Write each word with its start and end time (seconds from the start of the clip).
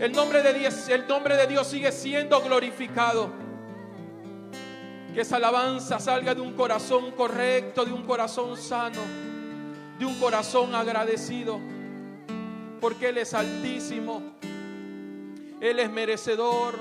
El 0.00 0.12
nombre 0.12 0.42
de 0.42 0.54
Dios, 0.54 0.88
el 0.88 1.06
nombre 1.06 1.36
de 1.36 1.46
Dios 1.46 1.66
sigue 1.66 1.92
siendo 1.92 2.40
glorificado. 2.40 3.30
Que 5.12 5.20
esa 5.20 5.36
alabanza 5.36 5.98
salga 5.98 6.34
de 6.34 6.40
un 6.40 6.54
corazón 6.54 7.10
correcto, 7.10 7.84
de 7.84 7.92
un 7.92 8.04
corazón 8.04 8.56
sano, 8.56 9.02
de 9.98 10.06
un 10.06 10.18
corazón 10.18 10.74
agradecido. 10.74 11.60
Porque 12.80 13.10
Él 13.10 13.18
es 13.18 13.34
altísimo. 13.34 14.22
Él 15.60 15.78
es 15.78 15.90
merecedor. 15.90 16.78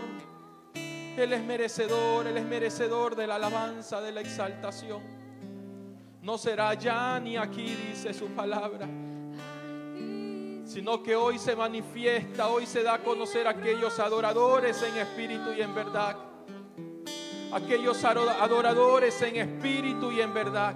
Él 1.17 1.33
es 1.33 1.43
merecedor. 1.43 2.25
Él 2.25 2.37
es 2.37 2.45
merecedor 2.45 3.17
de 3.17 3.27
la 3.27 3.35
alabanza, 3.35 3.99
de 3.99 4.13
la 4.13 4.21
exaltación. 4.21 5.01
No 6.21 6.37
será 6.37 6.73
ya 6.73 7.19
ni 7.19 7.35
aquí, 7.35 7.65
dice 7.65 8.13
su 8.13 8.27
palabra 8.27 8.87
sino 10.69 11.01
que 11.01 11.15
hoy 11.15 11.39
se 11.39 11.55
manifiesta, 11.55 12.47
hoy 12.47 12.67
se 12.67 12.83
da 12.83 12.93
a 12.93 12.99
conocer 12.99 13.47
a 13.47 13.51
aquellos 13.51 13.99
adoradores 13.99 14.79
en 14.83 14.97
espíritu 14.97 15.51
y 15.51 15.61
en 15.61 15.73
verdad. 15.73 16.15
Aquellos 17.51 18.03
adoradores 18.03 19.19
en 19.23 19.37
espíritu 19.37 20.11
y 20.11 20.21
en 20.21 20.31
verdad. 20.31 20.75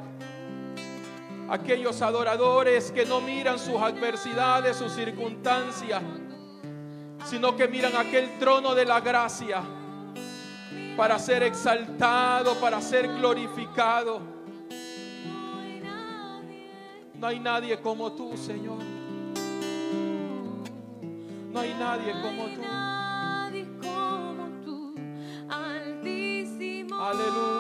Aquellos 1.48 2.02
adoradores 2.02 2.92
que 2.92 3.06
no 3.06 3.22
miran 3.22 3.60
sus 3.60 3.76
adversidades, 3.76 4.78
sus 4.78 4.92
circunstancias, 4.94 6.02
sino 7.26 7.56
que 7.56 7.68
miran 7.68 7.96
aquel 7.96 8.40
trono 8.40 8.74
de 8.74 8.86
la 8.86 9.00
gracia 9.00 9.62
para 10.98 11.20
ser 11.20 11.44
exaltado, 11.44 12.56
para 12.56 12.82
ser 12.82 13.08
glorificado. 13.10 14.22
No 17.14 17.28
hay 17.28 17.40
nadie 17.40 17.80
como 17.80 18.12
tú, 18.14 18.36
Señor. 18.36 19.03
No 21.54 21.60
hay 21.60 21.74
nadie 21.76 22.14
como 22.14 22.46
tú. 22.46 22.62
Nadie 22.64 23.68
como 23.80 24.50
tú, 24.66 24.96
altísimo. 25.48 26.96
Aleluya. 27.00 27.53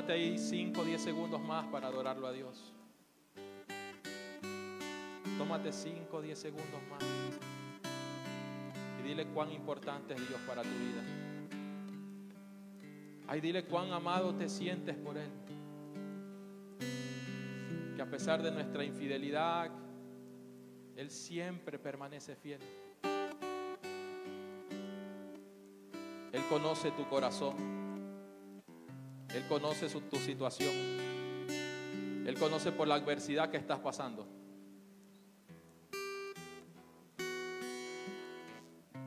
Tómate 0.00 0.14
ahí 0.14 0.38
5 0.38 0.80
o 0.80 0.84
10 0.86 0.98
segundos 0.98 1.42
más 1.42 1.66
para 1.66 1.88
adorarlo 1.88 2.26
a 2.26 2.32
Dios. 2.32 2.72
Tómate 5.36 5.70
5 5.70 6.16
o 6.16 6.22
10 6.22 6.38
segundos 6.38 6.80
más. 6.88 7.02
Y 8.98 9.06
dile 9.06 9.26
cuán 9.26 9.52
importante 9.52 10.14
es 10.14 10.26
Dios 10.26 10.40
para 10.46 10.62
tu 10.62 10.70
vida. 10.70 11.02
Ay, 13.28 13.42
dile 13.42 13.66
cuán 13.66 13.92
amado 13.92 14.34
te 14.34 14.48
sientes 14.48 14.96
por 14.96 15.18
Él. 15.18 15.28
Que 17.94 18.00
a 18.00 18.08
pesar 18.08 18.42
de 18.42 18.52
nuestra 18.52 18.82
infidelidad, 18.82 19.70
Él 20.96 21.10
siempre 21.10 21.78
permanece 21.78 22.36
fiel. 22.36 22.62
Él 26.32 26.42
conoce 26.48 26.90
tu 26.92 27.06
corazón. 27.06 27.89
Él 29.34 29.44
conoce 29.48 29.88
tu 29.88 30.16
situación. 30.16 30.74
Él 32.26 32.36
conoce 32.38 32.72
por 32.72 32.88
la 32.88 32.96
adversidad 32.96 33.50
que 33.50 33.56
estás 33.56 33.78
pasando. 33.78 34.26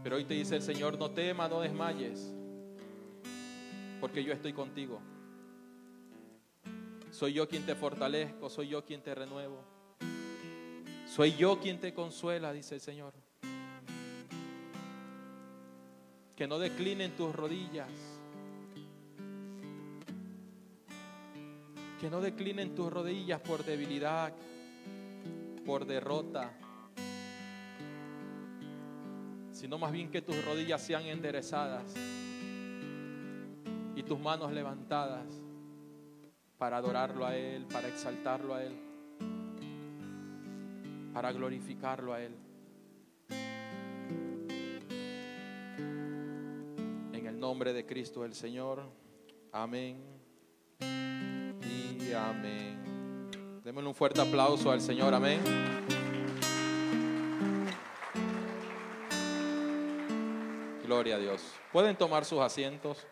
Pero 0.03 0.17
hoy 0.17 0.25
te 0.25 0.33
dice 0.33 0.57
el 0.57 0.61
Señor, 0.61 0.97
no 0.99 1.11
temas, 1.11 1.49
no 1.49 1.61
desmayes, 1.61 2.33
porque 4.01 4.23
yo 4.23 4.33
estoy 4.33 4.51
contigo. 4.51 5.01
Soy 7.09 7.31
yo 7.31 7.47
quien 7.47 7.65
te 7.65 7.75
fortalezco, 7.75 8.49
soy 8.49 8.67
yo 8.67 8.83
quien 8.83 9.01
te 9.01 9.15
renuevo. 9.15 9.63
Soy 11.05 11.35
yo 11.35 11.59
quien 11.59 11.79
te 11.79 11.93
consuela, 11.93 12.51
dice 12.51 12.75
el 12.75 12.81
Señor. 12.81 13.13
Que 16.35 16.47
no 16.47 16.59
declinen 16.59 17.15
tus 17.15 17.33
rodillas. 17.33 18.12
Que 22.03 22.09
no 22.09 22.19
declinen 22.19 22.75
tus 22.75 22.91
rodillas 22.91 23.39
por 23.39 23.63
debilidad, 23.63 24.33
por 25.65 25.85
derrota. 25.85 26.51
Sino 29.53 29.77
más 29.77 29.93
bien 29.93 30.11
que 30.11 30.21
tus 30.21 30.43
rodillas 30.43 30.81
sean 30.81 31.03
enderezadas 31.05 31.95
y 33.95 34.03
tus 34.03 34.19
manos 34.19 34.51
levantadas 34.51 35.25
para 36.57 36.75
adorarlo 36.75 37.25
a 37.25 37.37
Él, 37.37 37.65
para 37.71 37.87
exaltarlo 37.87 38.53
a 38.53 38.65
Él 38.65 38.77
para 41.13 41.31
glorificarlo 41.31 42.11
a 42.11 42.21
Él. 42.21 42.35
En 47.13 47.25
el 47.25 47.39
nombre 47.39 47.71
de 47.71 47.85
Cristo 47.85 48.25
el 48.25 48.33
Señor. 48.33 48.83
Amén. 49.53 50.13
Amén. 52.13 53.29
Démosle 53.63 53.89
un 53.89 53.95
fuerte 53.95 54.21
aplauso 54.21 54.71
al 54.71 54.81
Señor. 54.81 55.13
Amén. 55.13 55.41
Gloria 60.85 61.15
a 61.15 61.19
Dios. 61.19 61.41
Pueden 61.71 61.95
tomar 61.95 62.25
sus 62.25 62.39
asientos. 62.39 63.05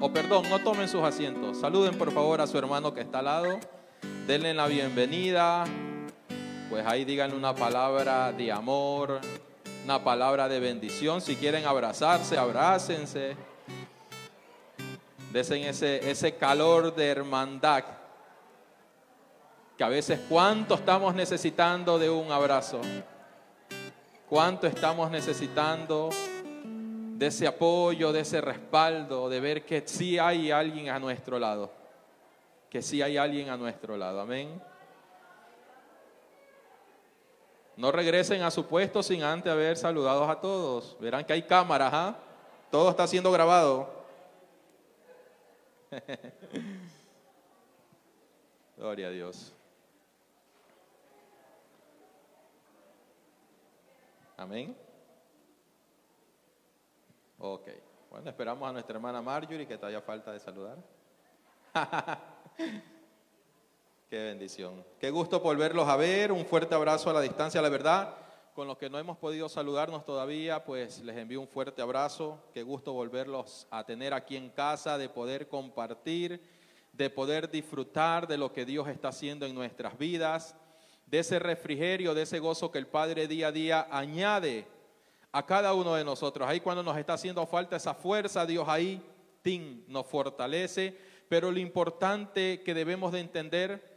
O 0.00 0.12
perdón, 0.12 0.48
no 0.50 0.58
tomen 0.60 0.88
sus 0.88 1.02
asientos. 1.02 1.58
Saluden 1.58 1.96
por 1.96 2.12
favor 2.12 2.40
a 2.40 2.46
su 2.46 2.58
hermano 2.58 2.94
que 2.94 3.00
está 3.00 3.20
al 3.20 3.24
lado. 3.26 3.60
Denle 4.26 4.54
la 4.54 4.66
bienvenida 4.66 5.64
pues 6.68 6.84
ahí 6.84 7.04
díganle 7.04 7.36
una 7.36 7.54
palabra 7.54 8.32
de 8.32 8.50
amor, 8.50 9.20
una 9.84 10.02
palabra 10.02 10.48
de 10.48 10.58
bendición. 10.58 11.20
Si 11.20 11.36
quieren 11.36 11.64
abrazarse, 11.64 12.36
abrácense. 12.36 13.36
Desen 15.32 15.62
ese, 15.62 16.10
ese 16.10 16.34
calor 16.34 16.94
de 16.94 17.06
hermandad. 17.06 17.84
Que 19.76 19.84
a 19.84 19.88
veces 19.88 20.20
cuánto 20.28 20.74
estamos 20.74 21.14
necesitando 21.14 21.98
de 21.98 22.08
un 22.08 22.32
abrazo. 22.32 22.80
Cuánto 24.28 24.66
estamos 24.66 25.10
necesitando 25.10 26.10
de 27.16 27.26
ese 27.26 27.46
apoyo, 27.46 28.12
de 28.12 28.20
ese 28.20 28.40
respaldo, 28.40 29.28
de 29.28 29.40
ver 29.40 29.64
que 29.64 29.82
sí 29.86 30.18
hay 30.18 30.50
alguien 30.50 30.88
a 30.88 30.98
nuestro 30.98 31.38
lado. 31.38 31.70
Que 32.70 32.82
sí 32.82 33.02
hay 33.02 33.16
alguien 33.16 33.50
a 33.50 33.56
nuestro 33.56 33.96
lado. 33.96 34.20
Amén. 34.20 34.60
No 37.76 37.92
regresen 37.92 38.42
a 38.42 38.50
su 38.50 38.66
puesto 38.66 39.02
sin 39.02 39.22
antes 39.22 39.52
haber 39.52 39.76
saludado 39.76 40.28
a 40.28 40.40
todos. 40.40 40.96
Verán 40.98 41.24
que 41.24 41.34
hay 41.34 41.42
cámaras, 41.42 41.92
¿ah? 41.92 42.16
Todo 42.70 42.90
está 42.90 43.06
siendo 43.06 43.30
grabado. 43.30 43.94
Gloria 48.76 49.08
a 49.08 49.10
Dios. 49.10 49.55
Amén. 54.36 54.76
Ok. 57.38 57.68
Bueno, 58.10 58.28
esperamos 58.28 58.68
a 58.68 58.72
nuestra 58.72 58.96
hermana 58.96 59.22
Marjorie 59.22 59.66
que 59.66 59.76
todavía 59.76 60.00
falta 60.02 60.32
de 60.32 60.40
saludar. 60.40 60.76
Qué 64.08 64.18
bendición. 64.18 64.84
Qué 65.00 65.10
gusto 65.10 65.40
volverlos 65.40 65.88
a 65.88 65.96
ver. 65.96 66.32
Un 66.32 66.44
fuerte 66.44 66.74
abrazo 66.74 67.10
a 67.10 67.14
la 67.14 67.20
distancia. 67.20 67.62
La 67.62 67.68
verdad, 67.68 68.14
con 68.54 68.68
los 68.68 68.78
que 68.78 68.88
no 68.88 68.98
hemos 68.98 69.16
podido 69.18 69.48
saludarnos 69.48 70.04
todavía, 70.04 70.64
pues 70.64 71.00
les 71.00 71.16
envío 71.16 71.40
un 71.40 71.48
fuerte 71.48 71.82
abrazo. 71.82 72.38
Qué 72.54 72.62
gusto 72.62 72.92
volverlos 72.92 73.66
a 73.70 73.84
tener 73.84 74.14
aquí 74.14 74.36
en 74.36 74.50
casa, 74.50 74.96
de 74.96 75.08
poder 75.08 75.48
compartir, 75.48 76.40
de 76.92 77.10
poder 77.10 77.50
disfrutar 77.50 78.26
de 78.26 78.38
lo 78.38 78.52
que 78.52 78.64
Dios 78.64 78.86
está 78.88 79.08
haciendo 79.08 79.44
en 79.44 79.54
nuestras 79.54 79.98
vidas, 79.98 80.54
de 81.06 81.20
ese 81.20 81.38
refrigerio, 81.38 82.14
de 82.14 82.22
ese 82.22 82.38
gozo 82.38 82.70
que 82.70 82.78
el 82.78 82.86
Padre 82.86 83.28
día 83.28 83.48
a 83.48 83.52
día 83.52 83.86
añade 83.90 84.66
a 85.32 85.46
cada 85.46 85.74
uno 85.74 85.94
de 85.94 86.04
nosotros. 86.04 86.48
Ahí 86.48 86.60
cuando 86.60 86.82
nos 86.82 86.96
está 86.96 87.14
haciendo 87.14 87.46
falta 87.46 87.76
esa 87.76 87.94
fuerza, 87.94 88.46
Dios 88.46 88.68
ahí, 88.68 89.02
tin, 89.42 89.84
nos 89.88 90.06
fortalece. 90.06 90.96
Pero 91.28 91.50
lo 91.50 91.58
importante 91.58 92.62
que 92.62 92.74
debemos 92.74 93.12
de 93.12 93.20
entender 93.20 93.96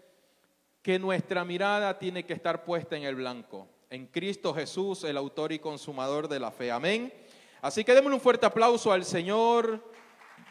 que 0.81 0.99
nuestra 0.99 1.43
mirada 1.43 1.97
tiene 1.97 2.25
que 2.25 2.33
estar 2.33 2.63
puesta 2.63 2.95
en 2.95 3.03
el 3.03 3.15
blanco, 3.15 3.67
en 3.89 4.07
Cristo 4.07 4.53
Jesús, 4.53 5.03
el 5.03 5.17
autor 5.17 5.51
y 5.51 5.59
consumador 5.59 6.27
de 6.27 6.39
la 6.39 6.51
fe. 6.51 6.71
Amén. 6.71 7.13
Así 7.61 7.83
que 7.83 7.93
démosle 7.93 8.15
un 8.15 8.21
fuerte 8.21 8.45
aplauso 8.45 8.91
al 8.91 9.03
Señor, 9.03 9.83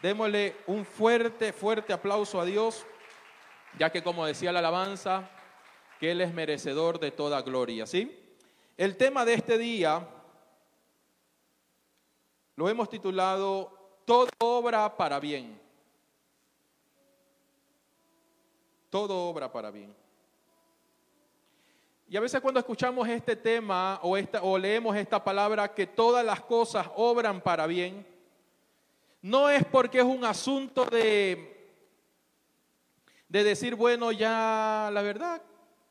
démosle 0.01 0.55
un 0.67 0.85
fuerte, 0.85 1.53
fuerte 1.53 1.93
aplauso 1.93 2.39
a 2.39 2.45
Dios, 2.45 2.85
ya 3.77 3.91
que 3.91 4.03
como 4.03 4.25
decía 4.25 4.51
la 4.51 4.59
alabanza, 4.59 5.29
que 5.99 6.11
Él 6.11 6.21
es 6.21 6.33
merecedor 6.33 6.99
de 6.99 7.11
toda 7.11 7.41
gloria. 7.41 7.85
¿sí? 7.85 8.17
El 8.77 8.95
tema 8.95 9.25
de 9.25 9.33
este 9.33 9.57
día 9.57 10.07
lo 12.55 12.69
hemos 12.69 12.89
titulado 12.89 14.01
Todo 14.05 14.29
obra 14.39 14.95
para 14.95 15.19
bien. 15.19 15.59
Todo 18.89 19.29
obra 19.29 19.51
para 19.51 19.69
bien. 19.69 19.93
Y 22.07 22.17
a 22.17 22.21
veces 22.21 22.41
cuando 22.41 22.59
escuchamos 22.59 23.07
este 23.07 23.35
tema 23.35 23.99
o, 24.01 24.17
esta, 24.17 24.41
o 24.41 24.57
leemos 24.57 24.95
esta 24.95 25.23
palabra, 25.23 25.75
que 25.75 25.85
todas 25.85 26.25
las 26.25 26.41
cosas 26.41 26.87
obran 26.95 27.39
para 27.41 27.67
bien, 27.67 28.07
no 29.21 29.49
es 29.49 29.63
porque 29.65 29.99
es 29.99 30.05
un 30.05 30.23
asunto 30.23 30.85
de, 30.85 31.75
de 33.27 33.43
decir, 33.43 33.75
bueno, 33.75 34.11
ya 34.11 34.89
la 34.91 35.01
verdad, 35.03 35.41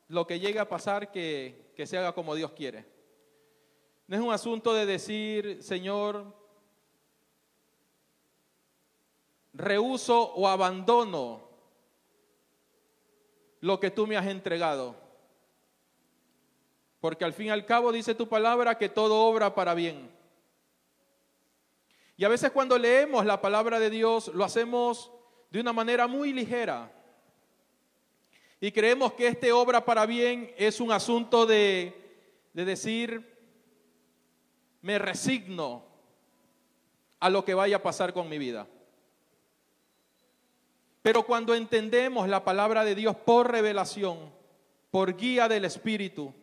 lo 0.09 0.27
que 0.27 0.39
llegue 0.39 0.59
a 0.59 0.67
pasar, 0.67 1.11
que, 1.11 1.71
que 1.75 1.87
se 1.87 1.97
haga 1.97 2.13
como 2.13 2.35
Dios 2.35 2.51
quiere. 2.51 2.85
No 4.07 4.15
es 4.15 4.21
un 4.21 4.33
asunto 4.33 4.73
de 4.73 4.85
decir, 4.85 5.63
Señor, 5.63 6.33
rehuso 9.53 10.33
o 10.33 10.47
abandono 10.47 11.47
lo 13.61 13.79
que 13.79 13.91
tú 13.91 14.07
me 14.07 14.17
has 14.17 14.27
entregado. 14.27 14.95
Porque 16.99 17.23
al 17.23 17.33
fin 17.33 17.47
y 17.47 17.49
al 17.51 17.65
cabo 17.65 17.91
dice 17.91 18.15
tu 18.15 18.27
palabra 18.27 18.77
que 18.77 18.89
todo 18.89 19.25
obra 19.25 19.53
para 19.53 19.73
bien. 19.73 20.11
Y 22.17 22.25
a 22.25 22.29
veces 22.29 22.51
cuando 22.51 22.77
leemos 22.77 23.25
la 23.25 23.39
palabra 23.39 23.79
de 23.79 23.89
Dios 23.89 24.29
lo 24.33 24.43
hacemos 24.43 25.11
de 25.51 25.61
una 25.61 25.71
manera 25.71 26.07
muy 26.07 26.33
ligera. 26.33 26.91
Y 28.61 28.71
creemos 28.71 29.13
que 29.13 29.27
este 29.27 29.51
obra 29.51 29.85
para 29.85 30.05
bien 30.05 30.53
es 30.57 30.81
un 30.81 30.91
asunto 30.91 31.45
de, 31.45 31.93
de 32.53 32.65
decir, 32.65 33.25
me 34.81 34.99
resigno 34.99 35.85
a 37.19 37.29
lo 37.29 37.45
que 37.45 37.53
vaya 37.53 37.77
a 37.77 37.83
pasar 37.83 38.13
con 38.13 38.27
mi 38.27 38.37
vida. 38.37 38.67
Pero 41.01 41.23
cuando 41.23 41.55
entendemos 41.55 42.27
la 42.27 42.43
palabra 42.43 42.83
de 42.83 42.95
Dios 42.95 43.15
por 43.15 43.49
revelación, 43.51 44.31
por 44.91 45.15
guía 45.15 45.47
del 45.47 45.65
Espíritu, 45.65 46.33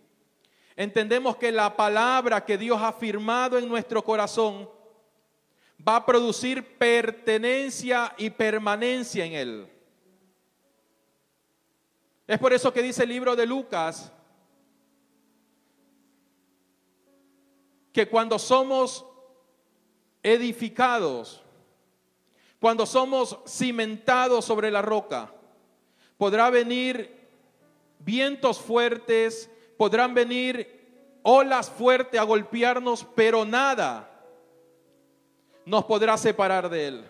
entendemos 0.74 1.36
que 1.36 1.52
la 1.52 1.76
palabra 1.76 2.44
que 2.44 2.56
Dios 2.56 2.80
ha 2.80 2.92
firmado 2.92 3.58
en 3.58 3.68
nuestro 3.68 4.02
corazón 4.02 4.68
va 5.86 5.96
a 5.96 6.06
producir 6.06 6.78
pertenencia 6.78 8.14
y 8.16 8.30
permanencia 8.30 9.24
en 9.24 9.32
él. 9.34 9.75
Es 12.26 12.38
por 12.38 12.52
eso 12.52 12.72
que 12.72 12.82
dice 12.82 13.04
el 13.04 13.08
libro 13.08 13.36
de 13.36 13.46
Lucas 13.46 14.12
que 17.92 18.08
cuando 18.08 18.38
somos 18.38 19.06
edificados, 20.22 21.42
cuando 22.60 22.84
somos 22.84 23.38
cimentados 23.46 24.44
sobre 24.44 24.70
la 24.70 24.82
roca, 24.82 25.32
podrá 26.18 26.50
venir 26.50 27.28
vientos 28.00 28.58
fuertes, 28.58 29.48
podrán 29.78 30.12
venir 30.12 31.20
olas 31.22 31.70
fuertes 31.70 32.20
a 32.20 32.24
golpearnos, 32.24 33.06
pero 33.14 33.44
nada 33.44 34.10
nos 35.64 35.84
podrá 35.84 36.16
separar 36.18 36.68
de 36.68 36.88
Él. 36.88 37.04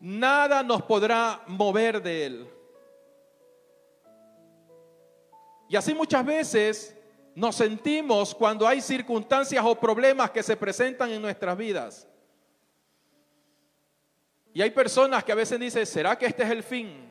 Nada 0.00 0.62
nos 0.62 0.82
podrá 0.82 1.42
mover 1.46 2.02
de 2.02 2.26
Él. 2.26 2.55
Y 5.68 5.76
así 5.76 5.94
muchas 5.94 6.24
veces 6.24 6.96
nos 7.34 7.56
sentimos 7.56 8.34
cuando 8.34 8.66
hay 8.66 8.80
circunstancias 8.80 9.62
o 9.64 9.78
problemas 9.78 10.30
que 10.30 10.42
se 10.42 10.56
presentan 10.56 11.10
en 11.10 11.20
nuestras 11.20 11.56
vidas. 11.56 12.08
Y 14.54 14.62
hay 14.62 14.70
personas 14.70 15.22
que 15.22 15.32
a 15.32 15.34
veces 15.34 15.60
dicen, 15.60 15.84
¿será 15.84 16.16
que 16.16 16.26
este 16.26 16.42
es 16.42 16.50
el 16.50 16.62
fin? 16.62 17.10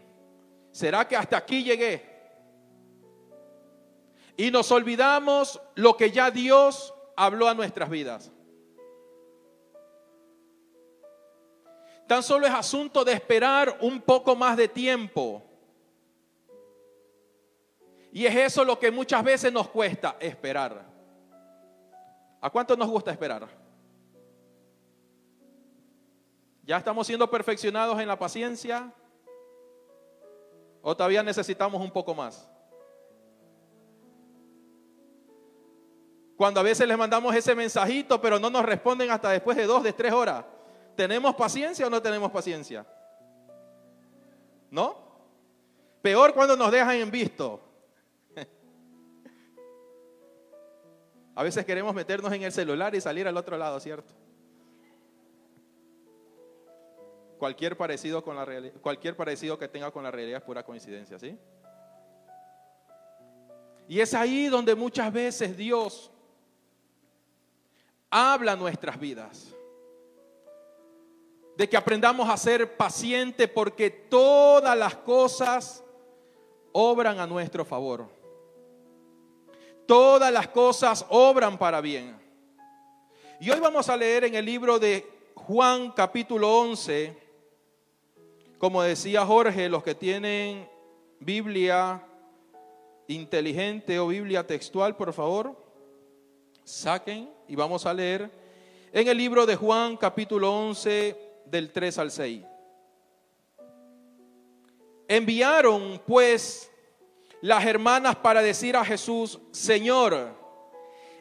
¿Será 0.71 1.07
que 1.07 1.15
hasta 1.15 1.37
aquí 1.37 1.63
llegué? 1.63 2.03
Y 4.35 4.49
nos 4.49 4.71
olvidamos 4.71 5.61
lo 5.75 5.95
que 5.95 6.09
ya 6.09 6.31
Dios 6.31 6.93
habló 7.15 7.47
a 7.47 7.53
nuestras 7.53 7.89
vidas. 7.89 8.31
Tan 12.07 12.23
solo 12.23 12.47
es 12.47 12.53
asunto 12.53 13.05
de 13.05 13.13
esperar 13.13 13.77
un 13.81 14.01
poco 14.01 14.35
más 14.35 14.57
de 14.57 14.67
tiempo. 14.67 15.44
Y 18.15 18.25
es 18.25 18.33
eso 18.33 18.63
lo 18.63 18.79
que 18.79 18.89
muchas 18.91 19.21
veces 19.25 19.51
nos 19.51 19.67
cuesta, 19.67 20.15
esperar. 20.21 20.85
¿A 22.39 22.49
cuánto 22.49 22.77
nos 22.77 22.87
gusta 22.87 23.11
esperar? 23.11 23.45
¿Ya 26.63 26.77
estamos 26.77 27.05
siendo 27.07 27.29
perfeccionados 27.29 27.99
en 27.99 28.07
la 28.07 28.17
paciencia? 28.17 28.89
¿O 30.81 30.95
todavía 30.95 31.23
necesitamos 31.23 31.81
un 31.81 31.91
poco 31.91 32.15
más? 32.15 32.49
Cuando 36.37 36.61
a 36.61 36.63
veces 36.63 36.87
les 36.87 36.97
mandamos 36.97 37.35
ese 37.35 37.53
mensajito, 37.53 38.21
pero 38.21 38.39
no 38.39 38.49
nos 38.49 38.63
responden 38.63 39.11
hasta 39.11 39.29
después 39.31 39.57
de 39.57 39.65
dos, 39.65 39.83
de 39.83 39.91
tres 39.91 40.13
horas. 40.13 40.45
¿Tenemos 40.95 41.35
paciencia 41.35 41.85
o 41.85 41.89
no 41.89 42.01
tenemos 42.01 42.31
paciencia? 42.31 42.85
¿No? 44.71 45.03
Peor 46.01 46.33
cuando 46.33 46.55
nos 46.55 46.71
dejan 46.71 46.95
en 46.95 47.11
visto. 47.11 47.64
A 51.35 51.43
veces 51.43 51.65
queremos 51.65 51.93
meternos 51.93 52.31
en 52.31 52.43
el 52.43 52.51
celular 52.53 52.95
y 52.95 53.01
salir 53.01 53.27
al 53.27 53.35
otro 53.35 53.57
lado, 53.57 53.77
¿cierto? 53.81 54.13
Cualquier 57.37 57.75
parecido, 57.75 58.23
con 58.23 58.37
la 58.37 58.71
cualquier 58.81 59.17
parecido 59.17 59.59
que 59.59 59.67
tenga 59.67 59.91
con 59.91 60.03
la 60.03 60.11
realidad 60.11 60.39
es 60.39 60.45
pura 60.45 60.63
coincidencia, 60.63 61.19
¿sí? 61.19 61.37
Y 63.89 63.99
es 63.99 64.13
ahí 64.13 64.47
donde 64.47 64.73
muchas 64.73 65.11
veces 65.11 65.55
Dios 65.57 66.09
habla 68.09 68.55
nuestras 68.55 68.97
vidas. 68.97 69.53
De 71.57 71.69
que 71.69 71.77
aprendamos 71.77 72.29
a 72.29 72.37
ser 72.37 72.77
pacientes 72.77 73.49
porque 73.49 73.89
todas 73.89 74.77
las 74.77 74.95
cosas 74.95 75.83
obran 76.71 77.19
a 77.19 77.27
nuestro 77.27 77.63
favor. 77.65 78.09
Todas 79.85 80.31
las 80.31 80.47
cosas 80.47 81.05
obran 81.09 81.57
para 81.57 81.79
bien. 81.81 82.15
Y 83.39 83.49
hoy 83.49 83.59
vamos 83.59 83.89
a 83.89 83.97
leer 83.97 84.23
en 84.23 84.35
el 84.35 84.45
libro 84.45 84.79
de 84.79 85.05
Juan 85.35 85.91
capítulo 85.91 86.59
11, 86.61 87.15
como 88.57 88.81
decía 88.81 89.25
Jorge, 89.25 89.69
los 89.69 89.83
que 89.83 89.93
tienen 89.93 90.67
Biblia 91.19 92.03
inteligente 93.07 93.99
o 93.99 94.07
Biblia 94.07 94.47
textual, 94.47 94.95
por 94.95 95.13
favor, 95.13 95.55
saquen 96.63 97.29
y 97.47 97.55
vamos 97.55 97.85
a 97.85 97.93
leer 97.93 98.31
en 98.91 99.07
el 99.07 99.17
libro 99.17 99.45
de 99.45 99.55
Juan 99.55 99.97
capítulo 99.97 100.51
11 100.51 101.15
del 101.45 101.71
3 101.71 101.97
al 101.99 102.11
6. 102.11 102.41
Enviaron 105.07 106.01
pues 106.07 106.71
las 107.41 107.65
hermanas 107.65 108.15
para 108.15 108.41
decir 108.41 108.75
a 108.75 108.85
Jesús, 108.85 109.39
Señor, 109.51 110.35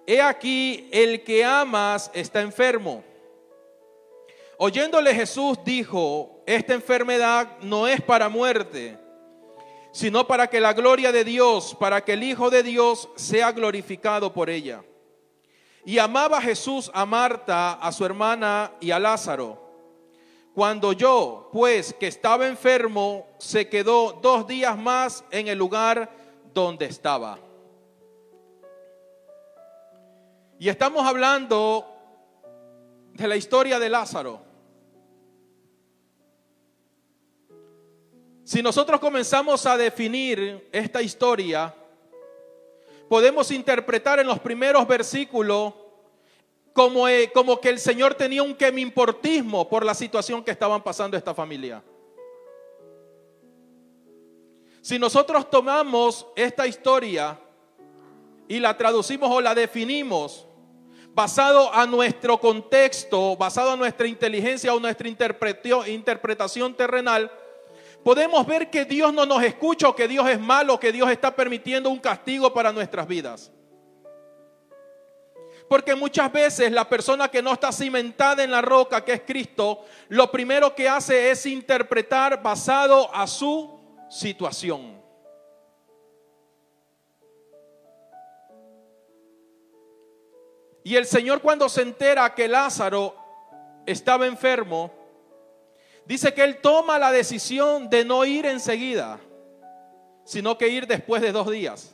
he 0.06 0.21
aquí 0.21 0.88
el 0.92 1.23
que 1.23 1.44
amas 1.44 2.11
está 2.14 2.40
enfermo. 2.40 3.04
Oyéndole 4.59 5.14
Jesús 5.14 5.59
dijo, 5.64 6.42
esta 6.47 6.75
enfermedad 6.75 7.59
no 7.61 7.88
es 7.88 8.00
para 8.00 8.28
muerte, 8.28 8.99
sino 9.92 10.26
para 10.26 10.47
que 10.47 10.61
la 10.61 10.73
gloria 10.73 11.12
de 11.12 11.25
Dios, 11.25 11.76
para 11.78 12.04
que 12.04 12.12
el 12.12 12.23
Hijo 12.23 12.50
de 12.50 12.62
Dios 12.62 13.09
sea 13.16 13.52
glorificado 13.52 14.33
por 14.33 14.50
ella. 14.50 14.85
Y 15.85 15.99
amaba 15.99 16.40
Jesús 16.40 16.90
a 16.94 17.04
Marta, 17.04 17.75
a 17.75 17.92
su 17.92 18.04
hermana 18.04 18.73
y 18.80 18.90
a 18.90 18.99
Lázaro. 18.99 19.63
Cuando 20.54 20.92
yo, 20.92 21.49
pues, 21.52 21.92
que 21.94 22.06
estaba 22.06 22.46
enfermo, 22.46 23.26
se 23.38 23.68
quedó 23.68 24.12
dos 24.12 24.46
días 24.46 24.78
más 24.78 25.25
en 25.32 25.49
el 25.49 25.58
lugar 25.58 26.08
donde 26.54 26.87
estaba. 26.87 27.38
Y 30.61 30.68
estamos 30.68 31.04
hablando 31.04 31.84
de 33.14 33.26
la 33.26 33.34
historia 33.34 33.80
de 33.80 33.88
Lázaro. 33.88 34.40
Si 38.44 38.62
nosotros 38.62 39.00
comenzamos 39.00 39.66
a 39.66 39.76
definir 39.76 40.68
esta 40.70 41.02
historia, 41.02 41.75
podemos 43.08 43.50
interpretar 43.50 44.20
en 44.20 44.28
los 44.28 44.38
primeros 44.38 44.87
versículos 44.87 45.75
como, 46.75 47.07
eh, 47.09 47.31
como 47.33 47.61
que 47.61 47.71
el 47.71 47.78
Señor 47.78 48.14
tenía 48.14 48.43
un 48.43 48.54
que 48.54 48.71
me 48.73 48.81
importismo 48.81 49.66
por 49.69 49.87
la 49.87 49.95
situación 49.95 50.43
que 50.43 50.50
estaban 50.50 50.83
pasando 50.83 51.16
esta 51.16 51.33
familia. 51.33 51.83
Si 54.83 54.99
nosotros 54.99 55.49
tomamos 55.49 56.26
esta 56.35 56.66
historia 56.66 57.38
y 58.49 58.59
la 58.59 58.76
traducimos 58.76 59.31
o 59.31 59.40
la 59.40 59.54
definimos 59.54 60.49
basado 61.14 61.73
a 61.73 61.87
nuestro 61.87 62.40
contexto, 62.40 63.37
basado 63.37 63.71
a 63.71 63.76
nuestra 63.76 64.09
inteligencia 64.09 64.75
o 64.75 64.81
nuestra 64.81 65.09
interpretación 65.09 66.75
terrenal, 66.75 67.31
podemos 68.02 68.45
ver 68.49 68.69
que 68.69 68.85
Dios 68.85 69.14
no 69.14 69.25
nos 69.25 69.45
escucha 69.45 69.95
que 69.95 70.09
Dios 70.09 70.28
es 70.28 70.40
malo, 70.40 70.81
que 70.81 70.90
Dios 70.90 71.09
está 71.09 71.37
permitiendo 71.37 71.88
un 71.88 72.00
castigo 72.00 72.52
para 72.52 72.73
nuestras 72.73 73.07
vidas. 73.07 73.52
Porque 75.68 75.94
muchas 75.94 76.30
veces 76.30 76.71
la 76.71 76.88
persona 76.88 77.28
que 77.28 77.42
no 77.42 77.52
está 77.52 77.73
cimentada 77.73 78.44
en 78.44 78.50
la 78.50 78.61
roca, 78.61 79.04
que 79.04 79.14
es 79.14 79.23
Cristo, 79.26 79.85
lo 80.09 80.30
primero 80.30 80.75
que 80.75 80.88
hace 80.88 81.30
es 81.30 81.47
interpretar 81.47 82.42
basado 82.42 83.12
a 83.14 83.26
su 83.26 83.80
situación. 84.11 85.02
Y 90.85 90.97
el 90.97 91.06
Señor 91.06 91.40
cuando 91.40 91.68
se 91.71 91.80
entera 91.80 92.35
que 92.35 92.47
Lázaro 92.47 93.16
estaba 93.87 94.26
enfermo, 94.26 94.92
dice 96.04 96.35
que 96.35 96.44
Él 96.44 96.61
toma 96.61 96.99
la 96.99 97.11
decisión 97.11 97.88
de 97.88 98.04
no 98.04 98.23
ir 98.26 98.44
enseguida, 98.44 99.18
sino 100.25 100.59
que 100.59 100.68
ir 100.68 100.87
después 100.87 101.23
de 101.23 101.33
dos 101.33 101.50
días. 101.50 101.93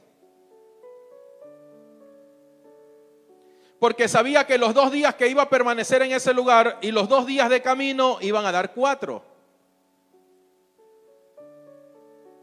Porque 3.81 4.09
sabía 4.09 4.47
que 4.47 4.59
los 4.59 4.75
dos 4.75 4.93
días 4.93 5.15
que 5.15 5.27
iba 5.27 5.43
a 5.43 5.49
permanecer 5.49 6.03
en 6.03 6.13
ese 6.13 6.35
lugar 6.35 6.79
y 6.83 6.93
los 6.93 7.09
dos 7.09 7.27
días 7.27 7.49
de 7.49 7.63
camino 7.63 8.19
iban 8.21 8.45
a 8.45 8.53
dar 8.53 8.75
cuatro. 8.75 9.25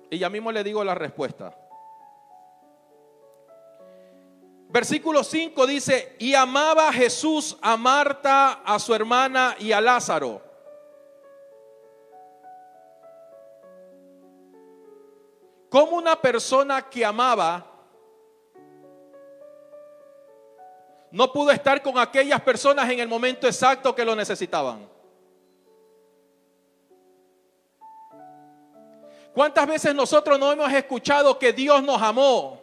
Y 0.10 0.17
ya 0.17 0.29
mismo 0.32 0.51
le 0.51 0.63
digo 0.63 0.84
la 0.84 0.96
respuesta. 0.96 1.56
Versículo 4.70 5.24
5 5.24 5.67
dice, 5.67 6.15
y 6.17 6.34
amaba 6.34 6.91
Jesús 6.91 7.56
a 7.62 7.77
Marta, 7.77 8.63
a 8.65 8.79
su 8.79 8.96
hermana 8.96 9.56
y 9.60 9.72
a 9.72 9.79
Lázaro. 9.79 10.41
Como 15.70 15.98
una 15.98 16.20
persona 16.20 16.89
que 16.89 17.06
amaba 17.06 17.76
no 21.11 21.31
pudo 21.31 21.51
estar 21.51 21.81
con 21.81 21.97
aquellas 21.97 22.41
personas 22.41 22.89
en 22.89 22.99
el 22.99 23.07
momento 23.07 23.47
exacto 23.47 23.95
que 23.95 24.03
lo 24.03 24.15
necesitaban. 24.15 24.87
¿Cuántas 29.33 29.67
veces 29.67 29.93
nosotros 29.93 30.39
no 30.39 30.51
hemos 30.51 30.71
escuchado 30.73 31.37
que 31.37 31.53
Dios 31.53 31.83
nos 31.83 32.01
amó? 32.01 32.59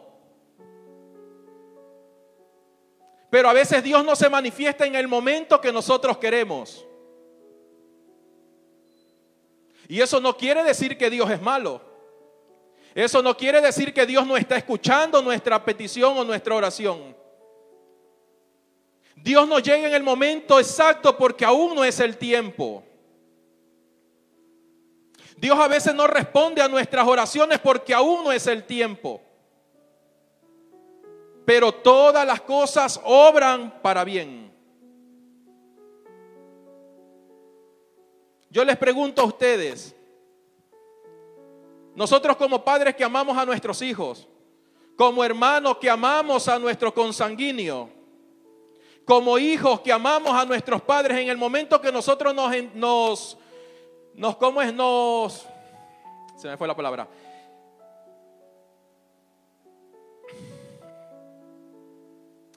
Pero 3.29 3.49
a 3.49 3.53
veces 3.53 3.83
Dios 3.83 4.03
no 4.03 4.15
se 4.15 4.29
manifiesta 4.29 4.85
en 4.85 4.95
el 4.95 5.07
momento 5.07 5.59
que 5.59 5.71
nosotros 5.71 6.17
queremos. 6.17 6.85
Y 9.87 10.01
eso 10.01 10.19
no 10.19 10.35
quiere 10.35 10.63
decir 10.63 10.97
que 10.97 11.09
Dios 11.09 11.29
es 11.29 11.41
malo. 11.41 11.81
Eso 12.93 13.21
no 13.21 13.35
quiere 13.35 13.59
decir 13.61 13.93
que 13.93 14.05
Dios 14.05 14.25
no 14.25 14.37
está 14.37 14.55
escuchando 14.55 15.21
nuestra 15.21 15.63
petición 15.63 16.17
o 16.17 16.23
nuestra 16.23 16.55
oración. 16.55 17.15
Dios 19.25 19.47
no 19.47 19.57
llega 19.57 19.87
en 19.87 19.95
el 19.95 20.03
momento 20.03 20.59
exacto 20.59 21.17
porque 21.17 21.43
aún 21.43 21.73
no 21.73 21.83
es 21.83 21.99
el 21.99 22.15
tiempo. 22.15 22.83
Dios 25.35 25.57
a 25.59 25.67
veces 25.67 25.95
no 25.95 26.05
responde 26.05 26.61
a 26.61 26.67
nuestras 26.67 27.07
oraciones 27.07 27.57
porque 27.57 27.91
aún 27.91 28.23
no 28.23 28.31
es 28.31 28.45
el 28.45 28.65
tiempo. 28.65 29.19
Pero 31.43 31.71
todas 31.71 32.23
las 32.23 32.39
cosas 32.41 33.01
obran 33.03 33.81
para 33.81 34.03
bien. 34.03 34.53
Yo 38.51 38.63
les 38.63 38.77
pregunto 38.77 39.23
a 39.23 39.25
ustedes, 39.25 39.95
nosotros 41.95 42.37
como 42.37 42.63
padres 42.63 42.95
que 42.95 43.03
amamos 43.03 43.35
a 43.35 43.43
nuestros 43.43 43.81
hijos, 43.81 44.27
como 44.95 45.23
hermanos 45.23 45.79
que 45.79 45.89
amamos 45.89 46.47
a 46.47 46.59
nuestro 46.59 46.93
consanguíneo, 46.93 48.04
como 49.05 49.37
hijos 49.37 49.81
que 49.81 49.91
amamos 49.91 50.33
a 50.33 50.45
nuestros 50.45 50.81
padres 50.81 51.19
en 51.19 51.29
el 51.29 51.37
momento 51.37 51.79
que 51.79 51.91
nosotros 51.91 52.33
nos, 52.33 52.51
nos, 52.73 53.37
nos 54.15 54.35
¿cómo 54.37 54.61
es? 54.61 54.73
Nos, 54.73 55.45
se 56.35 56.47
me 56.47 56.57
fue 56.57 56.67
la 56.67 56.75
palabra. 56.75 57.07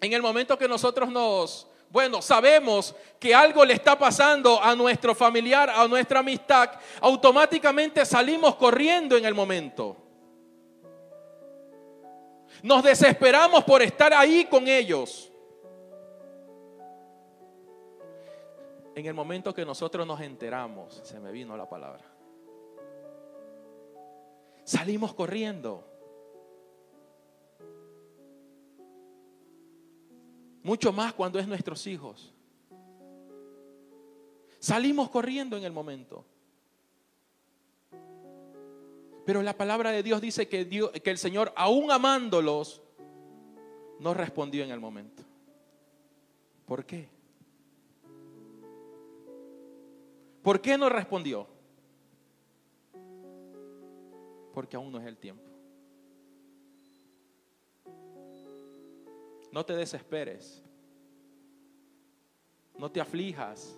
En 0.01 0.13
el 0.13 0.23
momento 0.23 0.57
que 0.57 0.69
nosotros 0.69 1.11
nos, 1.11 1.67
bueno, 1.91 2.23
sabemos 2.23 2.95
que 3.19 3.35
algo 3.35 3.65
le 3.65 3.75
está 3.75 3.99
pasando 3.99 4.63
a 4.63 4.75
nuestro 4.75 5.15
familiar, 5.15 5.69
a 5.69 5.87
nuestra 5.87 6.21
amistad, 6.21 6.71
automáticamente 7.01 8.07
salimos 8.07 8.55
corriendo 8.55 9.17
en 9.17 9.27
el 9.27 9.35
momento. 9.35 9.97
Nos 12.63 12.83
desesperamos 12.83 13.65
por 13.65 13.83
estar 13.83 14.15
ahí 14.15 14.45
con 14.47 14.67
ellos. 14.67 15.31
En 18.99 19.07
el 19.07 19.15
momento 19.15 19.55
que 19.55 19.65
nosotros 19.65 20.05
nos 20.05 20.21
enteramos, 20.21 21.01
se 21.05 21.21
me 21.21 21.31
vino 21.31 21.57
la 21.57 21.69
palabra. 21.69 22.05
Salimos 24.65 25.15
corriendo. 25.15 25.85
Mucho 30.65 30.93
más 30.93 31.13
cuando 31.13 31.39
es 31.39 31.47
nuestros 31.47 31.87
hijos. 31.87 32.35
Salimos 34.59 35.11
corriendo 35.11 35.57
en 35.57 35.63
el 35.63 35.71
momento. 35.71 36.25
Pero 39.25 39.43
la 39.43 39.57
palabra 39.57 39.93
de 39.93 40.03
Dios 40.03 40.21
dice 40.21 40.49
que, 40.49 40.65
Dios, 40.65 40.91
que 40.91 41.11
el 41.11 41.19
Señor, 41.19 41.53
aún 41.55 41.93
amándolos, 41.93 42.83
no 44.01 44.13
respondió 44.13 44.65
en 44.65 44.73
el 44.73 44.81
momento. 44.81 45.23
¿Por 46.67 46.85
qué? 46.85 47.18
¿Por 50.49 50.63
qué 50.63 50.79
no 50.79 50.89
respondió? 50.89 51.47
Porque 54.55 54.77
aún 54.77 54.91
no 54.91 54.99
es 54.99 55.07
el 55.07 55.19
tiempo. 55.19 55.45
No 59.53 59.67
te 59.67 59.77
desesperes. 59.77 60.65
No 62.79 62.91
te 62.91 62.99
aflijas. 62.99 63.77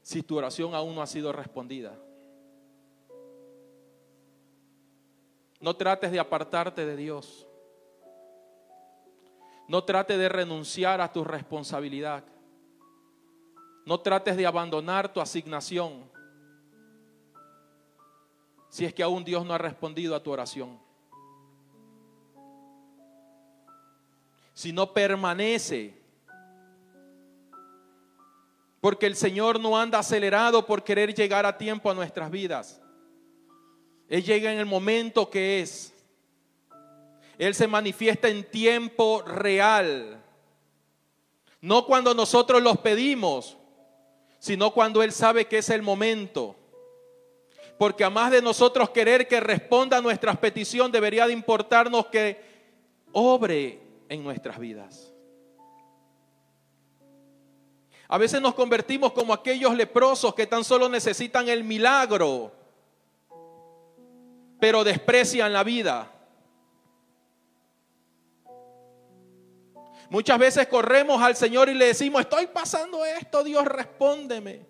Si 0.00 0.22
tu 0.22 0.38
oración 0.38 0.74
aún 0.74 0.94
no 0.94 1.02
ha 1.02 1.06
sido 1.06 1.30
respondida. 1.30 1.94
No 5.60 5.76
trates 5.76 6.10
de 6.10 6.18
apartarte 6.18 6.86
de 6.86 6.96
Dios. 6.96 7.46
No 9.68 9.84
trates 9.84 10.16
de 10.16 10.30
renunciar 10.30 11.02
a 11.02 11.12
tu 11.12 11.24
responsabilidad. 11.24 12.24
No 13.84 14.00
trates 14.00 14.36
de 14.36 14.46
abandonar 14.46 15.12
tu 15.12 15.20
asignación. 15.20 16.10
Si 18.68 18.84
es 18.84 18.94
que 18.94 19.02
aún 19.02 19.24
Dios 19.24 19.44
no 19.44 19.54
ha 19.54 19.58
respondido 19.58 20.16
a 20.16 20.22
tu 20.22 20.30
oración. 20.30 20.80
Si 24.54 24.72
no 24.72 24.92
permanece. 24.92 26.02
Porque 28.80 29.06
el 29.06 29.16
Señor 29.16 29.60
no 29.60 29.78
anda 29.78 29.98
acelerado 29.98 30.66
por 30.66 30.82
querer 30.82 31.14
llegar 31.14 31.46
a 31.46 31.56
tiempo 31.56 31.90
a 31.90 31.94
nuestras 31.94 32.30
vidas. 32.30 32.80
Él 34.08 34.22
llega 34.22 34.52
en 34.52 34.58
el 34.58 34.66
momento 34.66 35.30
que 35.30 35.60
es. 35.60 35.92
Él 37.38 37.54
se 37.54 37.66
manifiesta 37.66 38.28
en 38.28 38.48
tiempo 38.48 39.22
real. 39.22 40.22
No 41.60 41.86
cuando 41.86 42.14
nosotros 42.14 42.62
los 42.62 42.78
pedimos, 42.78 43.56
sino 44.44 44.72
cuando 44.72 45.02
Él 45.02 45.10
sabe 45.10 45.46
que 45.46 45.56
es 45.56 45.70
el 45.70 45.80
momento. 45.80 46.54
Porque 47.78 48.04
a 48.04 48.10
más 48.10 48.30
de 48.30 48.42
nosotros 48.42 48.90
querer 48.90 49.26
que 49.26 49.40
responda 49.40 49.96
a 49.96 50.02
nuestras 50.02 50.36
peticiones, 50.36 50.92
debería 50.92 51.26
de 51.26 51.32
importarnos 51.32 52.08
que 52.08 52.42
obre 53.12 53.80
en 54.06 54.22
nuestras 54.22 54.58
vidas. 54.58 55.14
A 58.06 58.18
veces 58.18 58.42
nos 58.42 58.52
convertimos 58.54 59.14
como 59.14 59.32
aquellos 59.32 59.74
leprosos 59.74 60.34
que 60.34 60.46
tan 60.46 60.62
solo 60.62 60.90
necesitan 60.90 61.48
el 61.48 61.64
milagro, 61.64 62.52
pero 64.60 64.84
desprecian 64.84 65.54
la 65.54 65.64
vida. 65.64 66.12
Muchas 70.10 70.38
veces 70.38 70.66
corremos 70.68 71.22
al 71.22 71.36
Señor 71.36 71.68
y 71.68 71.74
le 71.74 71.86
decimos, 71.86 72.20
estoy 72.22 72.46
pasando 72.46 73.04
esto, 73.04 73.42
Dios, 73.42 73.64
respóndeme. 73.64 74.66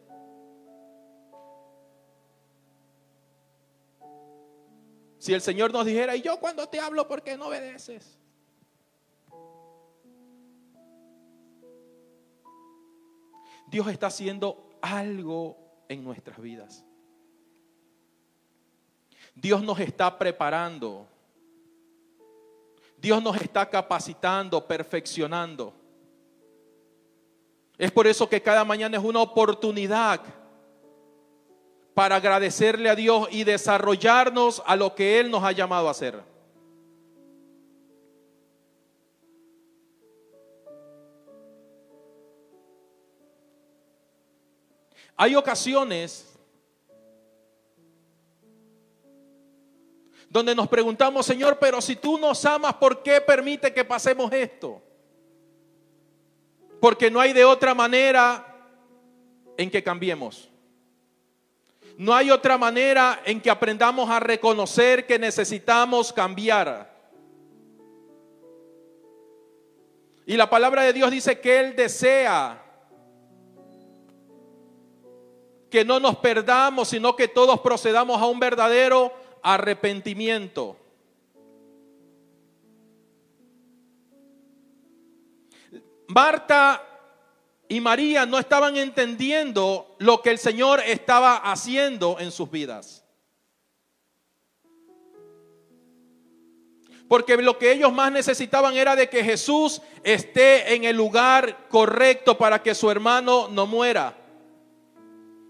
Si 5.18 5.32
el 5.32 5.40
Señor 5.40 5.72
nos 5.72 5.86
dijera, 5.86 6.14
y 6.16 6.22
yo 6.22 6.38
cuando 6.38 6.68
te 6.68 6.78
hablo, 6.78 7.08
¿por 7.08 7.22
qué 7.22 7.36
no 7.36 7.46
obedeces? 7.46 8.18
Dios 13.66 13.88
está 13.88 14.08
haciendo 14.08 14.68
algo 14.82 15.56
en 15.88 16.04
nuestras 16.04 16.38
vidas. 16.40 16.84
Dios 19.34 19.62
nos 19.62 19.80
está 19.80 20.18
preparando. 20.18 21.08
Dios 23.04 23.22
nos 23.22 23.36
está 23.36 23.68
capacitando, 23.68 24.66
perfeccionando. 24.66 25.74
Es 27.76 27.92
por 27.92 28.06
eso 28.06 28.26
que 28.26 28.40
cada 28.40 28.64
mañana 28.64 28.96
es 28.96 29.04
una 29.04 29.20
oportunidad 29.20 30.22
para 31.92 32.16
agradecerle 32.16 32.88
a 32.88 32.94
Dios 32.94 33.28
y 33.30 33.44
desarrollarnos 33.44 34.62
a 34.64 34.74
lo 34.74 34.94
que 34.94 35.20
Él 35.20 35.30
nos 35.30 35.44
ha 35.44 35.52
llamado 35.52 35.88
a 35.88 35.90
hacer. 35.90 36.18
Hay 45.14 45.36
ocasiones 45.36 46.33
donde 50.34 50.52
nos 50.52 50.66
preguntamos, 50.66 51.24
Señor, 51.24 51.60
pero 51.60 51.80
si 51.80 51.94
tú 51.94 52.18
nos 52.18 52.44
amas, 52.44 52.74
¿por 52.74 53.04
qué 53.04 53.20
permite 53.20 53.72
que 53.72 53.84
pasemos 53.84 54.32
esto? 54.32 54.82
Porque 56.80 57.08
no 57.08 57.20
hay 57.20 57.32
de 57.32 57.44
otra 57.44 57.72
manera 57.72 58.44
en 59.56 59.70
que 59.70 59.80
cambiemos. 59.80 60.50
No 61.96 62.12
hay 62.12 62.32
otra 62.32 62.58
manera 62.58 63.22
en 63.24 63.40
que 63.40 63.48
aprendamos 63.48 64.10
a 64.10 64.18
reconocer 64.18 65.06
que 65.06 65.20
necesitamos 65.20 66.12
cambiar. 66.12 66.92
Y 70.26 70.36
la 70.36 70.50
palabra 70.50 70.82
de 70.82 70.94
Dios 70.94 71.12
dice 71.12 71.38
que 71.38 71.60
Él 71.60 71.76
desea 71.76 72.60
que 75.70 75.84
no 75.84 76.00
nos 76.00 76.16
perdamos, 76.16 76.88
sino 76.88 77.14
que 77.14 77.28
todos 77.28 77.60
procedamos 77.60 78.20
a 78.20 78.26
un 78.26 78.40
verdadero 78.40 79.12
arrepentimiento. 79.44 80.76
Marta 86.08 86.82
y 87.68 87.80
María 87.80 88.26
no 88.26 88.38
estaban 88.38 88.76
entendiendo 88.76 89.96
lo 89.98 90.22
que 90.22 90.30
el 90.30 90.38
Señor 90.38 90.80
estaba 90.80 91.36
haciendo 91.36 92.16
en 92.18 92.32
sus 92.32 92.50
vidas. 92.50 93.04
Porque 97.06 97.36
lo 97.36 97.58
que 97.58 97.72
ellos 97.72 97.92
más 97.92 98.10
necesitaban 98.10 98.76
era 98.76 98.96
de 98.96 99.08
que 99.10 99.22
Jesús 99.22 99.82
esté 100.02 100.74
en 100.74 100.84
el 100.84 100.96
lugar 100.96 101.68
correcto 101.68 102.38
para 102.38 102.62
que 102.62 102.74
su 102.74 102.90
hermano 102.90 103.48
no 103.48 103.66
muera. 103.66 104.16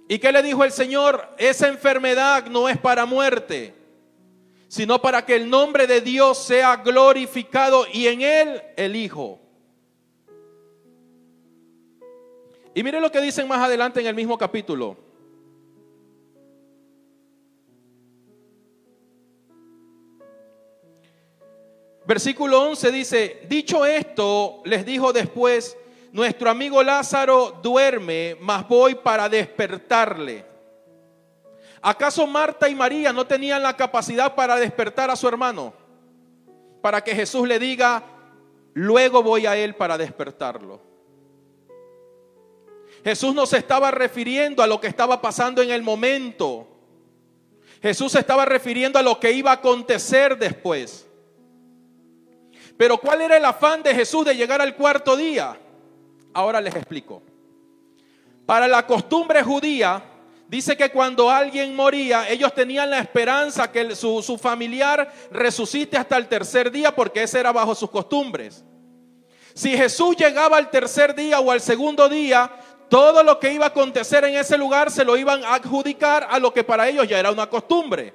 ¿Y 0.08 0.18
qué 0.18 0.32
le 0.32 0.42
dijo 0.42 0.64
el 0.64 0.72
Señor? 0.72 1.28
Esa 1.38 1.68
enfermedad 1.68 2.46
no 2.46 2.68
es 2.68 2.76
para 2.76 3.06
muerte, 3.06 3.83
sino 4.74 5.00
para 5.00 5.24
que 5.24 5.36
el 5.36 5.48
nombre 5.48 5.86
de 5.86 6.00
Dios 6.00 6.36
sea 6.36 6.74
glorificado 6.78 7.86
y 7.92 8.08
en 8.08 8.22
él 8.22 8.60
el 8.76 8.96
Hijo. 8.96 9.38
Y 12.74 12.82
mire 12.82 13.00
lo 13.00 13.12
que 13.12 13.20
dicen 13.20 13.46
más 13.46 13.60
adelante 13.60 14.00
en 14.00 14.08
el 14.08 14.16
mismo 14.16 14.36
capítulo. 14.36 14.96
Versículo 22.04 22.60
11 22.62 22.90
dice, 22.90 23.42
dicho 23.48 23.86
esto, 23.86 24.60
les 24.64 24.84
dijo 24.84 25.12
después, 25.12 25.78
nuestro 26.10 26.50
amigo 26.50 26.82
Lázaro 26.82 27.60
duerme, 27.62 28.36
mas 28.40 28.66
voy 28.66 28.96
para 28.96 29.28
despertarle. 29.28 30.53
¿Acaso 31.86 32.26
Marta 32.26 32.66
y 32.66 32.74
María 32.74 33.12
no 33.12 33.26
tenían 33.26 33.62
la 33.62 33.76
capacidad 33.76 34.34
para 34.34 34.56
despertar 34.56 35.10
a 35.10 35.16
su 35.16 35.28
hermano? 35.28 35.74
Para 36.80 37.04
que 37.04 37.14
Jesús 37.14 37.46
le 37.46 37.58
diga, 37.58 38.02
luego 38.72 39.22
voy 39.22 39.44
a 39.44 39.54
él 39.54 39.74
para 39.74 39.98
despertarlo. 39.98 40.80
Jesús 43.04 43.34
no 43.34 43.44
se 43.44 43.58
estaba 43.58 43.90
refiriendo 43.90 44.62
a 44.62 44.66
lo 44.66 44.80
que 44.80 44.86
estaba 44.86 45.20
pasando 45.20 45.60
en 45.60 45.70
el 45.70 45.82
momento. 45.82 46.66
Jesús 47.82 48.12
se 48.12 48.20
estaba 48.20 48.46
refiriendo 48.46 48.98
a 48.98 49.02
lo 49.02 49.20
que 49.20 49.32
iba 49.32 49.50
a 49.50 49.56
acontecer 49.56 50.38
después. 50.38 51.06
Pero 52.78 52.96
¿cuál 52.96 53.20
era 53.20 53.36
el 53.36 53.44
afán 53.44 53.82
de 53.82 53.94
Jesús 53.94 54.24
de 54.24 54.34
llegar 54.34 54.62
al 54.62 54.74
cuarto 54.74 55.18
día? 55.18 55.60
Ahora 56.32 56.62
les 56.62 56.74
explico. 56.74 57.20
Para 58.46 58.68
la 58.68 58.86
costumbre 58.86 59.42
judía, 59.42 60.02
dice 60.48 60.76
que 60.76 60.90
cuando 60.90 61.30
alguien 61.30 61.74
moría, 61.74 62.28
ellos 62.28 62.54
tenían 62.54 62.90
la 62.90 62.98
esperanza 62.98 63.70
que 63.70 63.94
su, 63.94 64.38
familiar 64.40 65.12
resucite 65.30 65.96
hasta 65.96 66.16
el 66.16 66.28
tercer 66.28 66.70
día, 66.70 66.94
porque 66.94 67.22
ese 67.22 67.40
era 67.40 67.52
bajo 67.52 67.74
sus 67.74 67.90
costumbres. 67.90 68.64
Si 69.54 69.76
Jesús 69.76 70.16
llegaba 70.16 70.56
al 70.56 70.70
tercer 70.70 71.14
día 71.14 71.40
o 71.40 71.50
al 71.50 71.60
segundo 71.60 72.08
día, 72.08 72.50
todo 72.88 73.22
lo 73.22 73.38
que 73.38 73.52
iba 73.52 73.66
a 73.66 73.68
acontecer 73.68 74.24
en 74.24 74.36
ese 74.36 74.58
lugar 74.58 74.90
se 74.90 75.04
lo 75.04 75.16
iban 75.16 75.44
a 75.44 75.54
adjudicar 75.54 76.26
a 76.30 76.38
lo 76.38 76.52
que 76.52 76.64
para 76.64 76.88
ellos 76.88 77.08
ya 77.08 77.18
era 77.18 77.30
una 77.30 77.48
costumbre. 77.48 78.14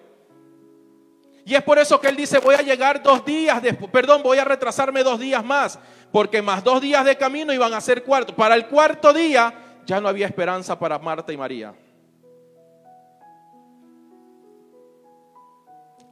Y 1.45 1.55
es 1.55 1.63
por 1.63 1.79
eso 1.79 1.99
que 1.99 2.09
él 2.09 2.15
dice, 2.15 2.37
voy 2.39 2.55
a 2.55 2.61
llegar 2.61 3.01
dos 3.01 3.25
días 3.25 3.61
después, 3.61 3.89
perdón, 3.89 4.21
voy 4.21 4.37
a 4.37 4.43
retrasarme 4.43 5.01
dos 5.01 5.19
días 5.19 5.43
más, 5.43 5.79
porque 6.11 6.41
más 6.41 6.63
dos 6.63 6.79
días 6.79 7.03
de 7.05 7.17
camino 7.17 7.53
iban 7.53 7.73
a 7.73 7.81
ser 7.81 8.03
cuarto. 8.03 8.35
Para 8.35 8.53
el 8.53 8.67
cuarto 8.67 9.11
día 9.13 9.81
ya 9.85 9.99
no 9.99 10.07
había 10.07 10.27
esperanza 10.27 10.77
para 10.77 10.99
Marta 10.99 11.33
y 11.33 11.37
María. 11.37 11.73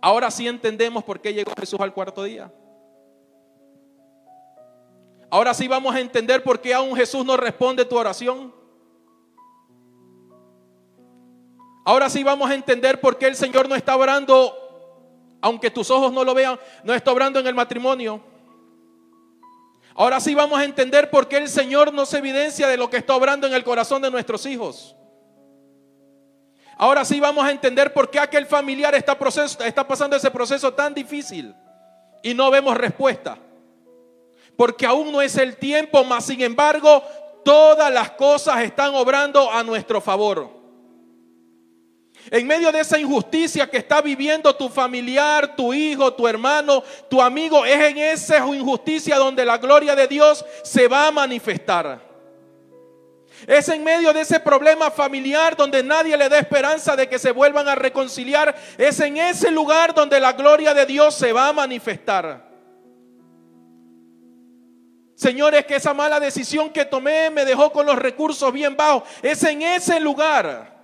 Ahora 0.01 0.29
sí 0.31 0.47
entendemos 0.47 1.03
por 1.03 1.19
qué 1.19 1.33
llegó 1.33 1.51
Jesús 1.57 1.79
al 1.79 1.93
cuarto 1.93 2.23
día. 2.23 2.51
Ahora 5.29 5.53
sí 5.53 5.67
vamos 5.67 5.93
a 5.93 5.99
entender 5.99 6.43
por 6.43 6.61
qué 6.61 6.73
aún 6.73 6.95
Jesús 6.95 7.25
no 7.25 7.35
responde 7.35 7.83
tu 7.85 7.97
oración. 7.97 8.53
Ahora 11.83 12.09
sí 12.09 12.23
vamos 12.23 12.49
a 12.49 12.53
entender 12.53 12.99
por 12.99 13.17
qué 13.17 13.27
el 13.27 13.35
Señor 13.35 13.67
no 13.67 13.75
está 13.75 13.95
orando, 13.95 14.53
aunque 15.41 15.71
tus 15.71 15.89
ojos 15.89 16.11
no 16.11 16.23
lo 16.23 16.33
vean, 16.33 16.59
no 16.83 16.93
está 16.93 17.11
obrando 17.11 17.39
en 17.39 17.47
el 17.47 17.55
matrimonio. 17.55 18.21
Ahora 19.95 20.19
sí 20.19 20.35
vamos 20.35 20.59
a 20.59 20.63
entender 20.63 21.09
por 21.09 21.27
qué 21.27 21.37
el 21.37 21.49
Señor 21.49 21.93
no 21.93 22.05
se 22.05 22.19
evidencia 22.19 22.67
de 22.67 22.77
lo 22.77 22.89
que 22.89 22.97
está 22.97 23.15
obrando 23.15 23.47
en 23.47 23.53
el 23.53 23.63
corazón 23.63 24.01
de 24.01 24.11
nuestros 24.11 24.45
hijos. 24.45 24.95
Ahora 26.77 27.03
sí 27.03 27.19
vamos 27.19 27.43
a 27.43 27.51
entender 27.51 27.91
por 27.91 28.09
qué 28.09 28.19
aquel 28.19 28.45
familiar 28.45 28.93
está, 28.93 29.17
proceso, 29.17 29.63
está 29.63 29.87
pasando 29.87 30.15
ese 30.15 30.29
proceso 30.29 30.73
tan 30.73 30.93
difícil 30.93 31.55
y 32.21 32.33
no 32.33 32.51
vemos 32.51 32.77
respuesta. 32.77 33.37
Porque 34.55 34.85
aún 34.85 35.11
no 35.11 35.21
es 35.21 35.37
el 35.37 35.57
tiempo, 35.57 36.03
mas 36.03 36.25
sin 36.25 36.41
embargo 36.41 37.03
todas 37.43 37.91
las 37.91 38.11
cosas 38.11 38.61
están 38.61 38.93
obrando 38.93 39.51
a 39.51 39.63
nuestro 39.63 40.01
favor. 40.01 40.55
En 42.29 42.45
medio 42.45 42.71
de 42.71 42.81
esa 42.81 42.99
injusticia 42.99 43.69
que 43.69 43.77
está 43.77 44.01
viviendo 44.01 44.53
tu 44.55 44.69
familiar, 44.69 45.55
tu 45.55 45.73
hijo, 45.73 46.13
tu 46.13 46.27
hermano, 46.27 46.83
tu 47.09 47.21
amigo, 47.21 47.65
es 47.65 47.81
en 47.81 47.97
esa 47.97 48.45
injusticia 48.45 49.17
donde 49.17 49.45
la 49.45 49.57
gloria 49.57 49.95
de 49.95 50.07
Dios 50.07 50.45
se 50.63 50.87
va 50.87 51.07
a 51.07 51.11
manifestar. 51.11 52.06
Es 53.45 53.69
en 53.69 53.83
medio 53.83 54.13
de 54.13 54.21
ese 54.21 54.39
problema 54.39 54.89
familiar 54.89 55.55
donde 55.55 55.83
nadie 55.83 56.17
le 56.17 56.29
da 56.29 56.39
esperanza 56.39 56.95
de 56.95 57.07
que 57.07 57.19
se 57.19 57.31
vuelvan 57.31 57.67
a 57.67 57.75
reconciliar. 57.75 58.55
Es 58.77 58.99
en 58.99 59.17
ese 59.17 59.51
lugar 59.51 59.93
donde 59.93 60.19
la 60.19 60.33
gloria 60.33 60.73
de 60.73 60.85
Dios 60.85 61.13
se 61.13 61.31
va 61.31 61.49
a 61.49 61.53
manifestar. 61.53 62.47
Señores, 65.15 65.65
que 65.65 65.75
esa 65.75 65.93
mala 65.93 66.19
decisión 66.19 66.69
que 66.69 66.85
tomé 66.85 67.29
me 67.29 67.45
dejó 67.45 67.71
con 67.71 67.85
los 67.85 67.97
recursos 67.97 68.51
bien 68.53 68.75
bajos. 68.75 69.03
Es 69.21 69.43
en 69.43 69.61
ese 69.61 69.99
lugar. 69.99 70.75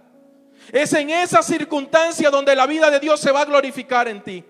Es 0.72 0.94
en 0.94 1.10
esa 1.10 1.42
circunstancia 1.42 2.30
donde 2.30 2.56
la 2.56 2.66
vida 2.66 2.90
de 2.90 3.00
Dios 3.00 3.20
se 3.20 3.32
va 3.32 3.42
a 3.42 3.46
glorificar 3.46 4.08
en 4.08 4.24
ti. 4.24 4.44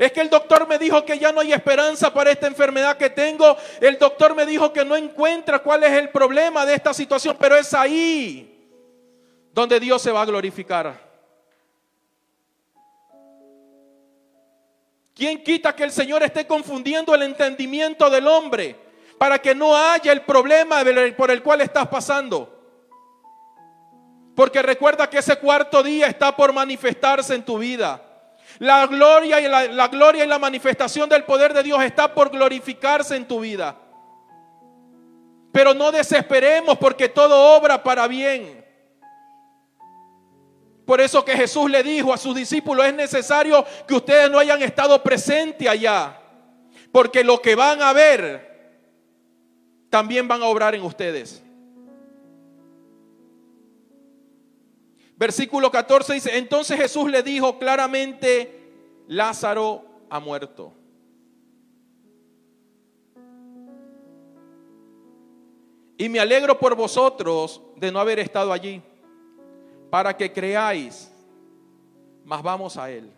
Es 0.00 0.12
que 0.12 0.22
el 0.22 0.30
doctor 0.30 0.66
me 0.66 0.78
dijo 0.78 1.04
que 1.04 1.18
ya 1.18 1.30
no 1.30 1.42
hay 1.42 1.52
esperanza 1.52 2.10
para 2.10 2.30
esta 2.30 2.46
enfermedad 2.46 2.96
que 2.96 3.10
tengo. 3.10 3.54
El 3.82 3.98
doctor 3.98 4.34
me 4.34 4.46
dijo 4.46 4.72
que 4.72 4.82
no 4.82 4.96
encuentra 4.96 5.58
cuál 5.58 5.84
es 5.84 5.92
el 5.92 6.08
problema 6.08 6.64
de 6.64 6.72
esta 6.72 6.94
situación, 6.94 7.36
pero 7.38 7.54
es 7.54 7.74
ahí 7.74 8.66
donde 9.52 9.78
Dios 9.78 10.00
se 10.00 10.10
va 10.10 10.22
a 10.22 10.24
glorificar. 10.24 10.98
¿Quién 15.14 15.44
quita 15.44 15.76
que 15.76 15.84
el 15.84 15.92
Señor 15.92 16.22
esté 16.22 16.46
confundiendo 16.46 17.14
el 17.14 17.20
entendimiento 17.20 18.08
del 18.08 18.26
hombre 18.26 18.76
para 19.18 19.38
que 19.38 19.54
no 19.54 19.76
haya 19.76 20.12
el 20.12 20.22
problema 20.22 20.82
por 21.14 21.30
el 21.30 21.42
cual 21.42 21.60
estás 21.60 21.86
pasando? 21.88 22.58
Porque 24.34 24.62
recuerda 24.62 25.10
que 25.10 25.18
ese 25.18 25.36
cuarto 25.36 25.82
día 25.82 26.06
está 26.06 26.34
por 26.34 26.54
manifestarse 26.54 27.34
en 27.34 27.44
tu 27.44 27.58
vida. 27.58 28.06
La 28.58 28.86
gloria 28.86 29.40
y 29.40 29.48
la, 29.48 29.88
gloria 29.88 30.24
y 30.24 30.28
la 30.28 30.38
manifestación 30.38 31.08
del 31.08 31.24
poder 31.24 31.54
de 31.54 31.62
Dios 31.62 31.82
está 31.82 32.12
por 32.12 32.30
glorificarse 32.30 33.16
en 33.16 33.26
tu 33.26 33.40
vida. 33.40 33.76
Pero 35.52 35.74
no 35.74 35.90
desesperemos 35.90 36.78
porque 36.78 37.08
todo 37.08 37.56
obra 37.56 37.82
para 37.82 38.06
bien. 38.06 38.64
Por 40.84 41.00
eso 41.00 41.24
que 41.24 41.36
Jesús 41.36 41.70
le 41.70 41.82
dijo 41.82 42.12
a 42.12 42.18
sus 42.18 42.34
discípulos, 42.34 42.86
es 42.86 42.94
necesario 42.94 43.64
que 43.86 43.94
ustedes 43.94 44.30
no 44.30 44.38
hayan 44.38 44.60
estado 44.62 45.02
presentes 45.02 45.68
allá, 45.68 46.18
porque 46.90 47.22
lo 47.22 47.40
que 47.40 47.54
van 47.54 47.80
a 47.80 47.92
ver, 47.92 48.50
también 49.88 50.26
van 50.26 50.42
a 50.42 50.46
obrar 50.46 50.74
en 50.74 50.82
ustedes. 50.82 51.42
Versículo 55.20 55.70
14 55.70 56.14
dice, 56.14 56.38
entonces 56.38 56.80
Jesús 56.80 57.10
le 57.10 57.22
dijo 57.22 57.58
claramente, 57.58 58.72
Lázaro 59.06 59.84
ha 60.08 60.18
muerto. 60.18 60.72
Y 65.98 66.08
me 66.08 66.20
alegro 66.20 66.58
por 66.58 66.74
vosotros 66.74 67.60
de 67.76 67.92
no 67.92 68.00
haber 68.00 68.18
estado 68.18 68.50
allí, 68.50 68.80
para 69.90 70.16
que 70.16 70.32
creáis, 70.32 71.12
mas 72.24 72.42
vamos 72.42 72.78
a 72.78 72.90
Él. 72.90 73.12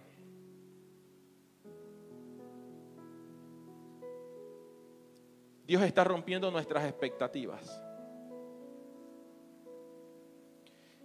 Dios 5.68 5.82
está 5.84 6.02
rompiendo 6.02 6.50
nuestras 6.50 6.84
expectativas. 6.84 7.80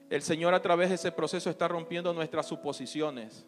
El 0.09 0.21
Señor 0.21 0.53
a 0.53 0.61
través 0.61 0.89
de 0.89 0.95
ese 0.95 1.11
proceso 1.11 1.49
está 1.49 1.67
rompiendo 1.67 2.13
nuestras 2.13 2.45
suposiciones. 2.45 3.45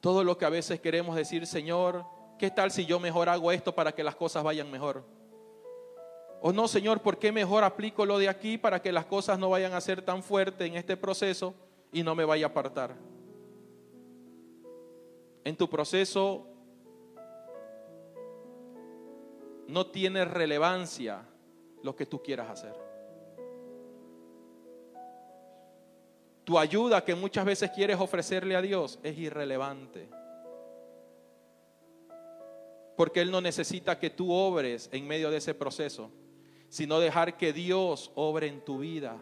Todo 0.00 0.22
lo 0.22 0.36
que 0.36 0.44
a 0.44 0.50
veces 0.50 0.80
queremos 0.80 1.16
decir, 1.16 1.46
Señor, 1.46 2.04
¿qué 2.38 2.50
tal 2.50 2.70
si 2.70 2.84
yo 2.84 3.00
mejor 3.00 3.28
hago 3.28 3.50
esto 3.50 3.74
para 3.74 3.92
que 3.92 4.04
las 4.04 4.14
cosas 4.14 4.44
vayan 4.44 4.70
mejor? 4.70 5.04
O 6.40 6.52
no, 6.52 6.68
Señor, 6.68 7.00
¿por 7.00 7.18
qué 7.18 7.32
mejor 7.32 7.64
aplico 7.64 8.06
lo 8.06 8.18
de 8.18 8.28
aquí 8.28 8.58
para 8.58 8.80
que 8.80 8.92
las 8.92 9.06
cosas 9.06 9.38
no 9.38 9.50
vayan 9.50 9.72
a 9.72 9.80
ser 9.80 10.02
tan 10.02 10.22
fuertes 10.22 10.68
en 10.68 10.76
este 10.76 10.96
proceso 10.96 11.54
y 11.90 12.02
no 12.02 12.14
me 12.14 12.24
vaya 12.24 12.46
a 12.46 12.50
apartar? 12.50 12.94
En 15.42 15.56
tu 15.56 15.68
proceso 15.68 16.46
no 19.66 19.86
tiene 19.86 20.24
relevancia 20.24 21.26
lo 21.82 21.96
que 21.96 22.06
tú 22.06 22.22
quieras 22.22 22.50
hacer. 22.50 22.87
Tu 26.48 26.58
ayuda 26.58 27.04
que 27.04 27.14
muchas 27.14 27.44
veces 27.44 27.70
quieres 27.72 28.00
ofrecerle 28.00 28.56
a 28.56 28.62
Dios 28.62 28.98
es 29.02 29.18
irrelevante. 29.18 30.08
Porque 32.96 33.20
Él 33.20 33.30
no 33.30 33.42
necesita 33.42 33.98
que 33.98 34.08
tú 34.08 34.32
obres 34.32 34.88
en 34.90 35.06
medio 35.06 35.30
de 35.30 35.36
ese 35.36 35.52
proceso, 35.52 36.10
sino 36.70 37.00
dejar 37.00 37.36
que 37.36 37.52
Dios 37.52 38.10
obre 38.14 38.46
en 38.46 38.64
tu 38.64 38.78
vida. 38.78 39.18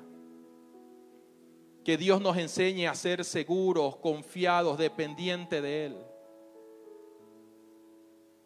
Que 1.85 1.97
Dios 1.97 2.21
nos 2.21 2.37
enseñe 2.37 2.87
a 2.87 2.95
ser 2.95 3.25
seguros, 3.25 3.97
confiados, 3.97 4.79
dependientes 4.79 5.61
de 5.61 5.87
Él. 5.87 5.97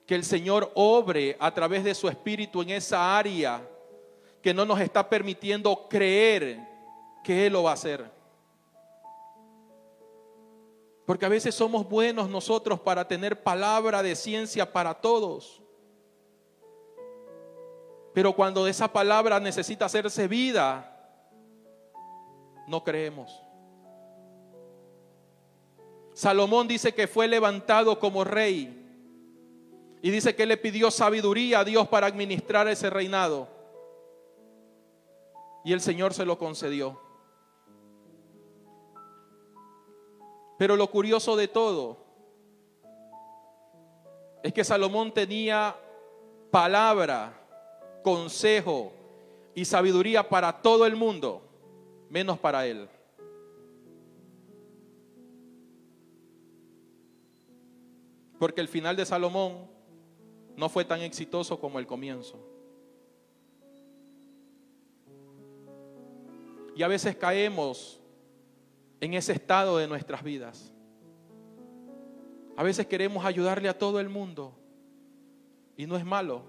Que 0.06 0.14
el 0.14 0.24
Señor 0.24 0.72
obre 0.74 1.36
a 1.38 1.52
través 1.52 1.84
de 1.84 1.94
su 1.94 2.08
Espíritu 2.08 2.62
en 2.62 2.70
esa 2.70 3.18
área 3.18 3.60
que 4.40 4.54
no 4.54 4.64
nos 4.64 4.80
está 4.80 5.06
permitiendo 5.06 5.86
creer 5.86 6.66
que 7.22 7.46
Él 7.46 7.52
lo 7.52 7.64
va 7.64 7.72
a 7.72 7.74
hacer. 7.74 8.19
Porque 11.10 11.26
a 11.26 11.28
veces 11.28 11.56
somos 11.56 11.88
buenos 11.88 12.30
nosotros 12.30 12.78
para 12.78 13.08
tener 13.08 13.42
palabra 13.42 14.00
de 14.00 14.14
ciencia 14.14 14.72
para 14.72 14.94
todos. 14.94 15.60
Pero 18.14 18.32
cuando 18.32 18.64
esa 18.68 18.86
palabra 18.86 19.40
necesita 19.40 19.86
hacerse 19.86 20.28
vida, 20.28 20.96
no 22.68 22.84
creemos. 22.84 23.42
Salomón 26.12 26.68
dice 26.68 26.94
que 26.94 27.08
fue 27.08 27.26
levantado 27.26 27.98
como 27.98 28.22
rey. 28.22 28.80
Y 30.02 30.10
dice 30.12 30.36
que 30.36 30.46
le 30.46 30.58
pidió 30.58 30.92
sabiduría 30.92 31.58
a 31.58 31.64
Dios 31.64 31.88
para 31.88 32.06
administrar 32.06 32.68
ese 32.68 32.88
reinado. 32.88 33.48
Y 35.64 35.72
el 35.72 35.80
Señor 35.80 36.14
se 36.14 36.24
lo 36.24 36.38
concedió. 36.38 37.09
Pero 40.60 40.76
lo 40.76 40.90
curioso 40.90 41.36
de 41.36 41.48
todo 41.48 41.96
es 44.42 44.52
que 44.52 44.62
Salomón 44.62 45.10
tenía 45.10 45.74
palabra, 46.50 47.32
consejo 48.04 48.92
y 49.54 49.64
sabiduría 49.64 50.28
para 50.28 50.60
todo 50.60 50.84
el 50.84 50.96
mundo, 50.96 51.40
menos 52.10 52.38
para 52.38 52.66
él. 52.66 52.90
Porque 58.38 58.60
el 58.60 58.68
final 58.68 58.96
de 58.96 59.06
Salomón 59.06 59.66
no 60.58 60.68
fue 60.68 60.84
tan 60.84 61.00
exitoso 61.00 61.58
como 61.58 61.78
el 61.78 61.86
comienzo. 61.86 62.38
Y 66.76 66.82
a 66.82 66.88
veces 66.88 67.16
caemos 67.16 67.99
en 69.00 69.14
ese 69.14 69.32
estado 69.32 69.78
de 69.78 69.88
nuestras 69.88 70.22
vidas. 70.22 70.72
A 72.56 72.62
veces 72.62 72.86
queremos 72.86 73.24
ayudarle 73.24 73.68
a 73.68 73.78
todo 73.78 74.00
el 74.00 74.08
mundo 74.08 74.54
y 75.76 75.86
no 75.86 75.96
es 75.96 76.04
malo. 76.04 76.42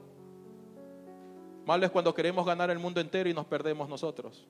Malo 1.65 1.85
es 1.85 1.91
cuando 1.91 2.13
queremos 2.13 2.45
ganar 2.45 2.69
el 2.69 2.79
mundo 2.79 2.99
entero 2.99 3.29
y 3.29 3.33
nos 3.33 3.45
perdemos 3.45 3.87
nosotros. 3.87 4.47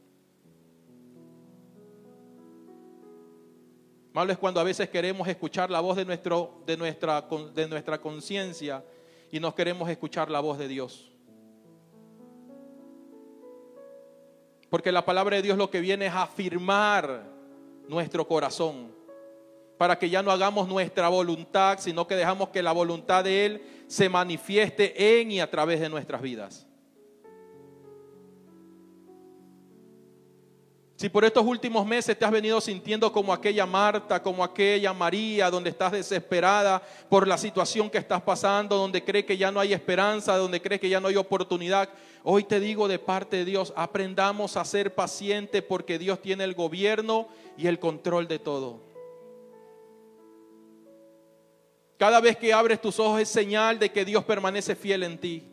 Malo 4.13 4.31
es 4.31 4.37
cuando 4.37 4.59
a 4.59 4.63
veces 4.63 4.89
queremos 4.89 5.27
escuchar 5.27 5.69
la 5.69 5.79
voz 5.79 5.95
de, 5.95 6.03
nuestro, 6.03 6.63
de 6.65 6.75
nuestra, 6.75 7.21
de 7.53 7.67
nuestra 7.67 8.01
conciencia 8.01 8.83
y 9.31 9.39
nos 9.39 9.53
queremos 9.53 9.89
escuchar 9.89 10.29
la 10.29 10.39
voz 10.39 10.57
de 10.57 10.67
Dios. 10.67 11.11
Porque 14.69 14.91
la 14.91 15.05
palabra 15.05 15.35
de 15.35 15.41
Dios 15.43 15.57
lo 15.57 15.69
que 15.69 15.79
viene 15.79 16.07
es 16.07 16.13
afirmar 16.13 17.40
nuestro 17.87 18.27
corazón, 18.27 18.93
para 19.77 19.97
que 19.97 20.09
ya 20.09 20.21
no 20.21 20.31
hagamos 20.31 20.67
nuestra 20.67 21.09
voluntad, 21.09 21.79
sino 21.79 22.07
que 22.07 22.15
dejamos 22.15 22.49
que 22.49 22.61
la 22.61 22.71
voluntad 22.71 23.23
de 23.23 23.45
Él 23.45 23.63
se 23.87 24.09
manifieste 24.09 25.19
en 25.19 25.31
y 25.31 25.39
a 25.39 25.49
través 25.49 25.79
de 25.79 25.89
nuestras 25.89 26.21
vidas. 26.21 26.67
Si 31.01 31.09
por 31.09 31.25
estos 31.25 31.43
últimos 31.43 31.83
meses 31.83 32.15
te 32.15 32.23
has 32.23 32.29
venido 32.29 32.61
sintiendo 32.61 33.11
como 33.11 33.33
aquella 33.33 33.65
Marta, 33.65 34.21
como 34.21 34.43
aquella 34.43 34.93
María, 34.93 35.49
donde 35.49 35.71
estás 35.71 35.93
desesperada 35.93 36.79
por 37.09 37.27
la 37.27 37.39
situación 37.39 37.89
que 37.89 37.97
estás 37.97 38.21
pasando, 38.21 38.77
donde 38.77 39.03
crees 39.03 39.25
que 39.25 39.35
ya 39.35 39.51
no 39.51 39.59
hay 39.59 39.73
esperanza, 39.73 40.37
donde 40.37 40.61
crees 40.61 40.79
que 40.79 40.89
ya 40.89 40.99
no 40.99 41.07
hay 41.07 41.15
oportunidad, 41.15 41.89
hoy 42.23 42.43
te 42.43 42.59
digo 42.59 42.87
de 42.87 42.99
parte 42.99 43.37
de 43.37 43.45
Dios, 43.45 43.73
aprendamos 43.75 44.55
a 44.57 44.63
ser 44.63 44.93
pacientes 44.93 45.63
porque 45.63 45.97
Dios 45.97 46.21
tiene 46.21 46.43
el 46.43 46.53
gobierno 46.53 47.29
y 47.57 47.65
el 47.65 47.79
control 47.79 48.27
de 48.27 48.37
todo. 48.37 48.81
Cada 51.97 52.21
vez 52.21 52.37
que 52.37 52.53
abres 52.53 52.79
tus 52.79 52.99
ojos 52.99 53.21
es 53.21 53.29
señal 53.29 53.79
de 53.79 53.91
que 53.91 54.05
Dios 54.05 54.23
permanece 54.23 54.75
fiel 54.75 55.01
en 55.01 55.17
ti. 55.17 55.50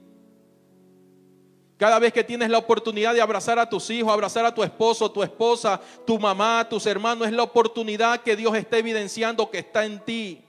Cada 1.79 1.99
vez 1.99 2.12
que 2.12 2.25
tienes 2.25 2.51
la 2.51 2.59
oportunidad 2.59 3.14
de 3.14 3.23
abrazar 3.23 3.59
a 3.59 3.69
tus 3.69 3.88
hijos, 3.88 4.12
abrazar 4.12 4.45
a 4.45 4.55
tu 4.55 4.62
esposo, 4.62 5.11
tu 5.11 5.23
esposa, 5.23 5.81
tu 6.07 6.19
mamá, 6.19 6.69
tus 6.69 6.85
hermanos, 6.87 7.29
es 7.29 7.33
la 7.33 7.45
oportunidad 7.45 8.21
que 8.21 8.37
Dios 8.37 8.55
está 8.57 8.79
evidenciando 8.79 9.51
que 9.51 9.59
está 9.59 9.85
en 9.85 10.05
ti. 10.05 10.45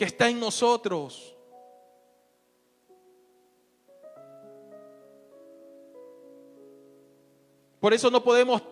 que 0.00 0.06
está 0.06 0.30
en 0.30 0.40
nosotros. 0.40 1.36
Por 7.78 7.92
eso 7.92 8.10
no 8.10 8.24
podemos 8.24 8.62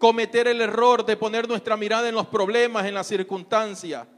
cometer 0.00 0.48
el 0.48 0.60
error 0.60 1.06
de 1.06 1.16
poner 1.16 1.46
nuestra 1.46 1.76
mirada 1.76 2.08
en 2.08 2.16
los 2.16 2.26
problemas, 2.26 2.84
en 2.84 2.94
las 2.94 3.06
circunstancias. 3.06 4.08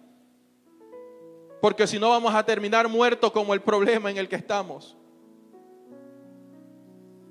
Porque 1.65 1.87
si 1.87 1.99
no 1.99 2.11
vamos 2.11 2.35
a 2.35 2.45
terminar 2.45 2.87
muertos 2.89 3.33
como 3.33 3.55
el 3.55 3.63
problema 3.63 4.11
en 4.11 4.19
el 4.19 4.29
que 4.29 4.37
estamos. 4.37 4.95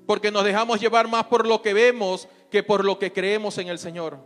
Porque 0.08 0.32
nos 0.32 0.42
dejamos 0.42 0.80
llevar 0.80 1.06
más 1.06 1.26
por 1.26 1.46
lo 1.46 1.62
que 1.62 1.72
vemos 1.72 2.26
que 2.50 2.64
por 2.64 2.84
lo 2.84 2.98
que 2.98 3.12
creemos 3.12 3.58
en 3.58 3.68
el 3.68 3.78
Señor. 3.78 4.18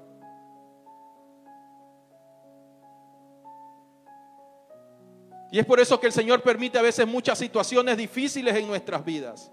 Y 5.52 5.58
es 5.58 5.66
por 5.66 5.78
eso 5.78 6.00
que 6.00 6.06
el 6.06 6.14
Señor 6.14 6.40
permite 6.40 6.78
a 6.78 6.82
veces 6.82 7.06
muchas 7.06 7.36
situaciones 7.36 7.98
difíciles 7.98 8.56
en 8.56 8.66
nuestras 8.66 9.04
vidas. 9.04 9.52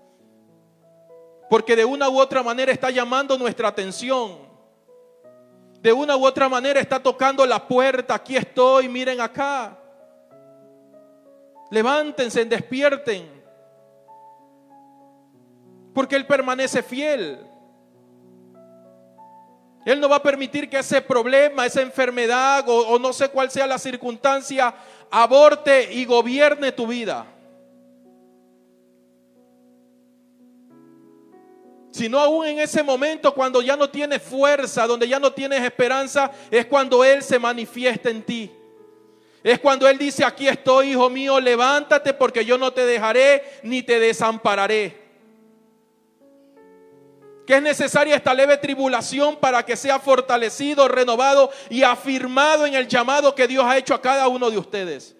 Porque 1.50 1.76
de 1.76 1.84
una 1.84 2.08
u 2.08 2.18
otra 2.18 2.42
manera 2.42 2.72
está 2.72 2.90
llamando 2.92 3.38
nuestra 3.38 3.68
atención. 3.68 4.38
De 5.82 5.92
una 5.92 6.16
u 6.16 6.26
otra 6.26 6.48
manera 6.48 6.80
está 6.80 7.04
tocando 7.04 7.46
la 7.46 7.68
puerta. 7.68 8.16
Aquí 8.16 8.38
estoy, 8.38 8.88
miren 8.88 9.20
acá. 9.20 9.82
Levántense, 11.70 12.46
despierten. 12.46 13.30
Porque 15.94 16.16
Él 16.16 16.28
permanece 16.28 16.84
fiel. 16.84 17.40
Él 19.86 20.00
no 20.02 20.10
va 20.10 20.16
a 20.16 20.24
permitir 20.24 20.68
que 20.68 20.80
ese 20.80 21.00
problema, 21.00 21.66
esa 21.66 21.82
enfermedad 21.82 22.66
o, 22.68 22.98
no 22.98 23.14
sé 23.14 23.30
cuál 23.30 23.52
sea 23.52 23.68
la 23.68 23.78
circunstancia, 23.78 24.74
aborte 25.12 25.94
y 25.94 26.06
gobierne 26.06 26.72
tu 26.72 26.88
vida. 26.88 27.28
Sino 31.92 32.20
aún 32.20 32.48
en 32.48 32.60
ese 32.60 32.82
momento 32.82 33.34
cuando 33.34 33.62
ya 33.62 33.78
no 33.78 33.90
tienes 33.90 34.24
fuerza, 34.24 34.88
donde 34.88 35.08
ya 35.08 35.20
no 35.20 35.32
tienes 35.32 35.62
esperanza, 35.62 36.32
es 36.50 36.66
cuando 36.66 37.04
Él 37.04 37.22
se 37.22 37.38
manifiesta 37.38 38.10
en 38.10 38.24
ti. 38.24 38.52
Es 39.46 39.60
cuando 39.60 39.88
Él 39.88 40.00
dice, 40.00 40.26
aquí 40.26 40.48
estoy, 40.48 40.94
hijo 40.94 41.08
mío, 41.08 41.40
levántate 41.40 42.16
porque 42.16 42.44
yo 42.44 42.58
no 42.58 42.74
te 42.74 42.84
dejaré 42.84 43.44
ni 43.62 43.84
te 43.84 44.00
desampararé. 44.00 45.00
Que 47.46 47.58
es 47.58 47.62
necesaria 47.62 48.16
esta 48.16 48.34
leve 48.34 48.58
tribulación 48.58 49.36
para 49.36 49.64
que 49.64 49.78
sea 49.78 50.00
fortalecido, 50.00 50.88
renovado 50.88 51.52
y 51.70 51.84
afirmado 51.84 52.66
en 52.66 52.74
el 52.74 52.88
llamado 52.88 53.36
que 53.36 53.48
Dios 53.48 53.64
ha 53.68 53.78
hecho 53.78 53.94
a 53.94 54.02
cada 54.02 54.28
uno 54.28 54.50
de 54.50 54.58
ustedes. 54.58 55.16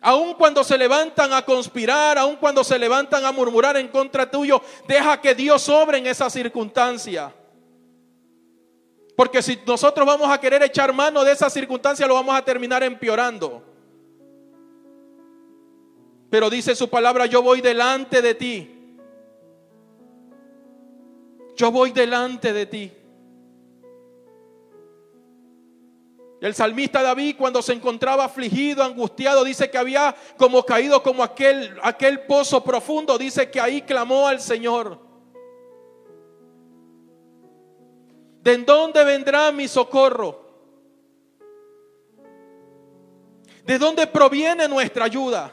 Aun 0.00 0.34
cuando 0.34 0.64
se 0.64 0.76
levantan 0.76 1.32
a 1.32 1.42
conspirar, 1.42 2.18
aun 2.18 2.34
cuando 2.34 2.64
se 2.64 2.76
levantan 2.76 3.24
a 3.24 3.30
murmurar 3.30 3.76
en 3.76 3.86
contra 3.86 4.28
tuyo, 4.28 4.60
deja 4.88 5.20
que 5.20 5.36
Dios 5.36 5.62
sobre 5.62 5.98
en 5.98 6.08
esa 6.08 6.28
circunstancia. 6.28 7.32
Porque 9.16 9.42
si 9.42 9.58
nosotros 9.66 10.06
vamos 10.06 10.28
a 10.28 10.40
querer 10.40 10.62
echar 10.62 10.92
mano 10.92 11.22
de 11.22 11.32
esa 11.32 11.48
circunstancia, 11.48 12.06
lo 12.06 12.14
vamos 12.14 12.34
a 12.34 12.44
terminar 12.44 12.82
empeorando. 12.82 13.62
Pero 16.30 16.50
dice 16.50 16.74
su 16.74 16.88
palabra, 16.90 17.26
yo 17.26 17.42
voy 17.42 17.60
delante 17.60 18.20
de 18.20 18.34
ti. 18.34 18.96
Yo 21.54 21.70
voy 21.70 21.92
delante 21.92 22.52
de 22.52 22.66
ti. 22.66 22.92
El 26.40 26.54
salmista 26.54 27.00
David 27.02 27.36
cuando 27.38 27.62
se 27.62 27.72
encontraba 27.72 28.24
afligido, 28.24 28.82
angustiado, 28.82 29.44
dice 29.44 29.70
que 29.70 29.78
había 29.78 30.14
como 30.36 30.64
caído 30.64 31.02
como 31.02 31.22
aquel, 31.22 31.78
aquel 31.82 32.22
pozo 32.26 32.62
profundo, 32.64 33.16
dice 33.16 33.50
que 33.50 33.60
ahí 33.60 33.82
clamó 33.82 34.26
al 34.26 34.40
Señor. 34.40 35.03
¿De 38.44 38.58
dónde 38.58 39.02
vendrá 39.04 39.50
mi 39.52 39.66
socorro? 39.66 40.38
¿De 43.64 43.78
dónde 43.78 44.06
proviene 44.06 44.68
nuestra 44.68 45.06
ayuda? 45.06 45.50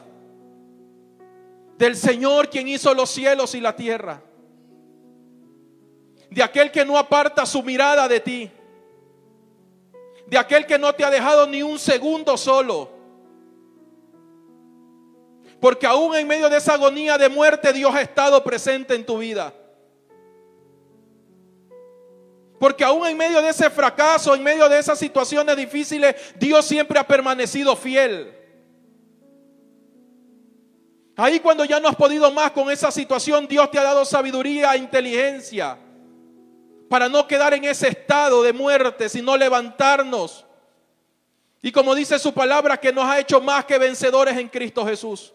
Del 1.78 1.96
Señor 1.96 2.50
quien 2.50 2.68
hizo 2.68 2.92
los 2.92 3.08
cielos 3.08 3.54
y 3.54 3.62
la 3.62 3.74
tierra. 3.74 4.22
De 6.28 6.42
aquel 6.42 6.70
que 6.70 6.84
no 6.84 6.98
aparta 6.98 7.46
su 7.46 7.62
mirada 7.62 8.06
de 8.08 8.20
ti. 8.20 8.50
De 10.26 10.36
aquel 10.36 10.66
que 10.66 10.78
no 10.78 10.94
te 10.94 11.02
ha 11.02 11.08
dejado 11.08 11.46
ni 11.46 11.62
un 11.62 11.78
segundo 11.78 12.36
solo. 12.36 12.90
Porque 15.62 15.86
aún 15.86 16.14
en 16.14 16.28
medio 16.28 16.50
de 16.50 16.58
esa 16.58 16.74
agonía 16.74 17.16
de 17.16 17.30
muerte 17.30 17.72
Dios 17.72 17.94
ha 17.94 18.02
estado 18.02 18.44
presente 18.44 18.94
en 18.94 19.06
tu 19.06 19.16
vida. 19.16 19.54
Porque 22.62 22.84
aún 22.84 23.04
en 23.04 23.16
medio 23.16 23.42
de 23.42 23.48
ese 23.48 23.68
fracaso, 23.70 24.36
en 24.36 24.40
medio 24.44 24.68
de 24.68 24.78
esas 24.78 24.96
situaciones 24.96 25.56
difíciles, 25.56 26.14
Dios 26.36 26.64
siempre 26.64 26.96
ha 26.96 27.04
permanecido 27.04 27.74
fiel. 27.74 28.32
Ahí 31.16 31.40
cuando 31.40 31.64
ya 31.64 31.80
no 31.80 31.88
has 31.88 31.96
podido 31.96 32.30
más 32.30 32.52
con 32.52 32.70
esa 32.70 32.92
situación, 32.92 33.48
Dios 33.48 33.68
te 33.72 33.80
ha 33.80 33.82
dado 33.82 34.04
sabiduría 34.04 34.72
e 34.74 34.78
inteligencia 34.78 35.76
para 36.88 37.08
no 37.08 37.26
quedar 37.26 37.52
en 37.52 37.64
ese 37.64 37.88
estado 37.88 38.44
de 38.44 38.52
muerte, 38.52 39.08
sino 39.08 39.36
levantarnos. 39.36 40.46
Y 41.62 41.72
como 41.72 41.96
dice 41.96 42.16
su 42.20 42.32
palabra, 42.32 42.76
que 42.76 42.92
nos 42.92 43.06
ha 43.06 43.18
hecho 43.18 43.40
más 43.40 43.64
que 43.64 43.76
vencedores 43.76 44.38
en 44.38 44.48
Cristo 44.48 44.86
Jesús. 44.86 45.34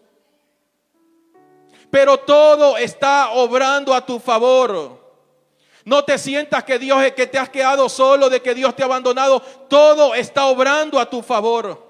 Pero 1.90 2.16
todo 2.16 2.78
está 2.78 3.32
obrando 3.32 3.92
a 3.92 4.06
tu 4.06 4.18
favor. 4.18 4.97
No 5.88 6.04
te 6.04 6.18
sientas 6.18 6.64
que 6.64 6.78
Dios 6.78 7.02
es 7.02 7.14
que 7.14 7.26
te 7.26 7.38
has 7.38 7.48
quedado 7.48 7.88
solo, 7.88 8.28
de 8.28 8.42
que 8.42 8.54
Dios 8.54 8.76
te 8.76 8.82
ha 8.82 8.84
abandonado. 8.84 9.40
Todo 9.70 10.14
está 10.14 10.44
obrando 10.44 11.00
a 11.00 11.08
tu 11.08 11.22
favor. 11.22 11.82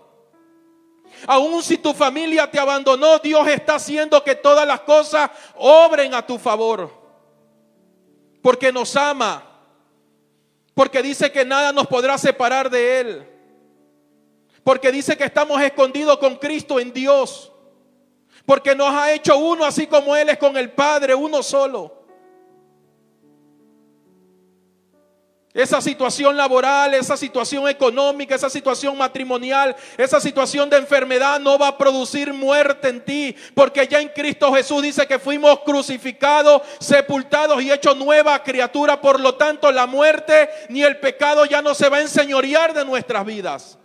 Aún 1.27 1.61
si 1.65 1.79
tu 1.79 1.93
familia 1.93 2.49
te 2.49 2.61
abandonó, 2.61 3.19
Dios 3.19 3.49
está 3.49 3.75
haciendo 3.75 4.23
que 4.23 4.37
todas 4.37 4.65
las 4.69 4.83
cosas 4.83 5.29
obren 5.57 6.15
a 6.15 6.25
tu 6.25 6.39
favor. 6.39 6.93
Porque 8.41 8.71
nos 8.71 8.95
ama. 8.95 9.43
Porque 10.75 11.03
dice 11.03 11.33
que 11.33 11.45
nada 11.45 11.73
nos 11.73 11.89
podrá 11.89 12.17
separar 12.19 12.71
de 12.71 13.01
Él. 13.01 13.29
Porque 14.63 14.93
dice 14.93 15.17
que 15.17 15.25
estamos 15.25 15.61
escondidos 15.61 16.19
con 16.19 16.37
Cristo 16.37 16.79
en 16.79 16.93
Dios. 16.93 17.51
Porque 18.47 18.77
nos 18.77 18.95
ha 18.95 19.11
hecho 19.11 19.37
uno 19.39 19.65
así 19.65 19.89
como 19.89 20.15
Él 20.15 20.29
es 20.29 20.39
con 20.39 20.57
el 20.57 20.71
Padre, 20.71 21.17
uno 21.17 21.43
solo. 21.43 21.98
Esa 25.59 25.81
situación 25.81 26.37
laboral, 26.37 26.95
esa 26.95 27.17
situación 27.17 27.69
económica, 27.69 28.33
esa 28.33 28.49
situación 28.49 28.97
matrimonial, 28.97 29.75
esa 29.97 30.21
situación 30.21 30.71
de 30.71 30.77
enfermedad 30.77 31.41
no 31.41 31.59
va 31.59 31.67
a 31.67 31.77
producir 31.77 32.33
muerte 32.33 32.91
en 32.91 33.05
ti, 33.05 33.35
porque 33.57 33.89
ya 33.89 34.01
en 34.01 34.09
Cristo 34.11 34.53
Jesús 34.53 34.85
dice 34.85 35.05
que 35.09 35.19
fuimos 35.19 35.59
crucificados, 35.65 36.63
sepultados 36.79 37.61
y 37.61 37.73
hechos 37.73 37.97
nueva 37.97 38.41
criatura. 38.45 39.01
Por 39.01 39.19
lo 39.19 39.35
tanto, 39.35 39.73
la 39.73 39.89
muerte 39.89 40.49
ni 40.69 40.85
el 40.85 41.01
pecado 41.01 41.45
ya 41.45 41.61
no 41.61 41.75
se 41.75 41.89
va 41.89 41.97
a 41.97 42.03
enseñorear 42.03 42.73
de 42.73 42.85
nuestras 42.85 43.27
vidas. 43.27 43.79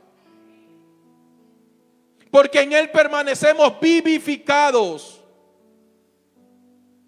Porque 2.29 2.61
en 2.61 2.73
Él 2.73 2.91
permanecemos 2.91 3.79
vivificados. 3.79 5.22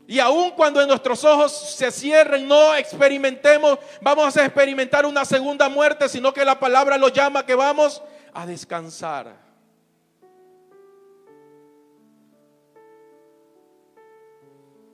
Y 0.08 0.20
aun 0.20 0.52
cuando 0.52 0.86
nuestros 0.86 1.24
ojos 1.24 1.52
se 1.52 1.92
cierren, 1.92 2.48
no 2.48 2.76
experimentemos, 2.76 3.80
vamos 4.02 4.38
a 4.38 4.46
experimentar 4.46 5.06
una 5.06 5.26
segunda 5.26 5.68
muerte, 5.68 6.08
sino 6.08 6.32
que 6.32 6.46
la 6.46 6.60
palabra 6.60 6.98
lo 6.98 7.08
llama 7.08 7.46
que 7.46 7.56
vamos 7.56 8.04
a 8.32 8.46
descansar. 8.46 9.44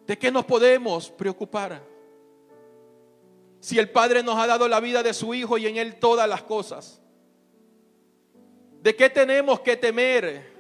¿De 0.08 0.18
qué 0.18 0.32
nos 0.32 0.46
podemos 0.46 1.10
preocupar? 1.10 1.84
Si 3.60 3.78
el 3.78 3.90
Padre 3.90 4.24
nos 4.24 4.38
ha 4.38 4.48
dado 4.48 4.68
la 4.68 4.80
vida 4.80 5.04
de 5.04 5.14
su 5.14 5.34
Hijo 5.34 5.58
y 5.58 5.68
en 5.68 5.76
Él 5.76 6.00
todas 6.00 6.28
las 6.28 6.42
cosas. 6.44 7.02
¿De 8.82 8.96
qué 8.96 9.10
tenemos 9.10 9.60
que 9.60 9.76
temer 9.76 10.52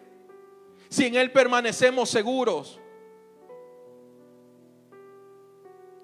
si 0.90 1.06
en 1.06 1.16
Él 1.16 1.32
permanecemos 1.32 2.10
seguros? 2.10 2.81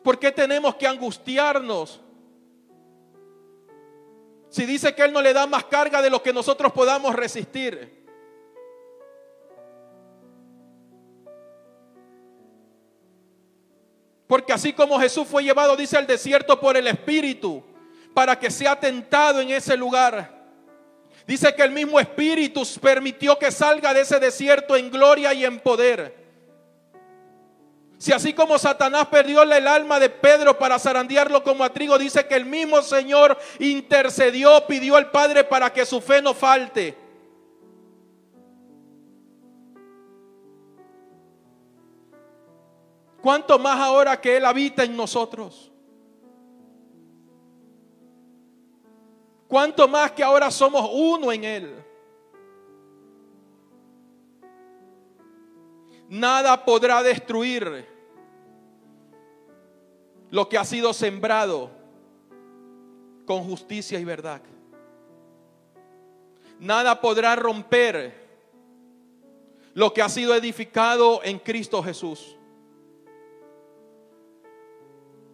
¿Por 0.07 0.19
qué 0.19 0.31
tenemos 0.31 0.73
que 0.75 0.87
angustiarnos? 0.87 1.99
Si 4.47 4.65
dice 4.65 4.95
que 4.95 5.03
Él 5.03 5.11
no 5.11 5.21
le 5.21 5.33
da 5.33 5.45
más 5.47 5.65
carga 5.65 6.01
de 6.01 6.09
lo 6.09 6.23
que 6.23 6.31
nosotros 6.31 6.71
podamos 6.71 7.13
resistir. 7.13 8.07
Porque 14.27 14.53
así 14.53 14.71
como 14.71 14.97
Jesús 14.97 15.27
fue 15.27 15.43
llevado, 15.43 15.75
dice, 15.75 15.97
al 15.97 16.07
desierto 16.07 16.57
por 16.57 16.77
el 16.77 16.87
Espíritu, 16.87 17.61
para 18.13 18.39
que 18.39 18.49
sea 18.49 18.79
tentado 18.79 19.41
en 19.41 19.49
ese 19.49 19.75
lugar. 19.75 20.41
Dice 21.27 21.53
que 21.53 21.63
el 21.63 21.71
mismo 21.71 21.99
Espíritu 21.99 22.63
permitió 22.81 23.37
que 23.37 23.51
salga 23.51 23.93
de 23.93 23.99
ese 24.03 24.21
desierto 24.21 24.77
en 24.77 24.89
gloria 24.89 25.33
y 25.33 25.43
en 25.43 25.59
poder. 25.59 26.16
Si 27.97 28.13
así 28.13 28.33
como 28.33 28.59
Satanás 28.59 29.07
perdió 29.07 29.41
el 29.41 29.67
alma 29.67 29.99
de 29.99 30.09
Pedro 30.09 30.57
para 30.57 30.77
zarandearlo 30.77 31.43
como 31.43 31.63
a 31.63 31.73
trigo, 31.73 31.97
dice 31.97 32.27
que 32.27 32.35
el 32.35 32.45
mismo 32.45 32.81
Señor 32.83 33.37
intercedió, 33.59 34.65
pidió 34.67 34.95
al 34.97 35.09
Padre 35.09 35.43
para 35.43 35.73
que 35.73 35.85
su 35.85 35.99
fe 35.99 36.21
no 36.21 36.35
falte. 36.35 36.95
¿Cuánto 43.21 43.57
más 43.57 43.79
ahora 43.79 44.21
que 44.21 44.37
Él 44.37 44.45
habita 44.45 44.83
en 44.83 44.95
nosotros? 44.95 45.71
¿Cuánto 49.47 49.87
más 49.87 50.11
que 50.11 50.23
ahora 50.23 50.51
somos 50.51 50.87
uno 50.93 51.31
en 51.31 51.43
Él? 51.43 51.86
Nada 56.09 56.63
podrá 56.63 57.03
destruir 57.03 57.85
lo 60.29 60.47
que 60.47 60.57
ha 60.57 60.63
sido 60.65 60.93
sembrado 60.93 61.69
con 63.25 63.43
justicia 63.43 63.99
y 63.99 64.05
verdad. 64.05 64.41
Nada 66.59 66.99
podrá 67.01 67.35
romper 67.35 68.27
lo 69.73 69.93
que 69.93 70.01
ha 70.01 70.09
sido 70.09 70.33
edificado 70.33 71.21
en 71.23 71.37
Cristo 71.37 71.83
Jesús. 71.83 72.35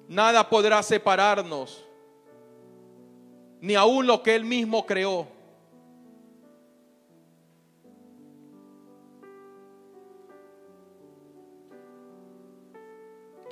Nada 0.08 0.50
podrá 0.50 0.84
separarnos, 0.84 1.86
ni 3.62 3.76
aun 3.76 4.06
lo 4.06 4.22
que 4.22 4.36
Él 4.36 4.44
mismo 4.44 4.86
creó. 4.86 5.28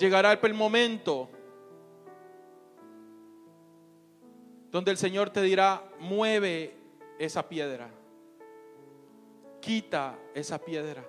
Llegará 0.02 0.32
el 0.32 0.54
momento 0.56 1.30
donde 4.72 4.90
el 4.90 4.98
Señor 4.98 5.30
te 5.30 5.44
dirá, 5.44 5.84
mueve 6.00 6.76
esa 7.20 7.48
piedra, 7.48 7.88
quita 9.60 10.18
esa 10.34 10.58
piedra, 10.58 11.06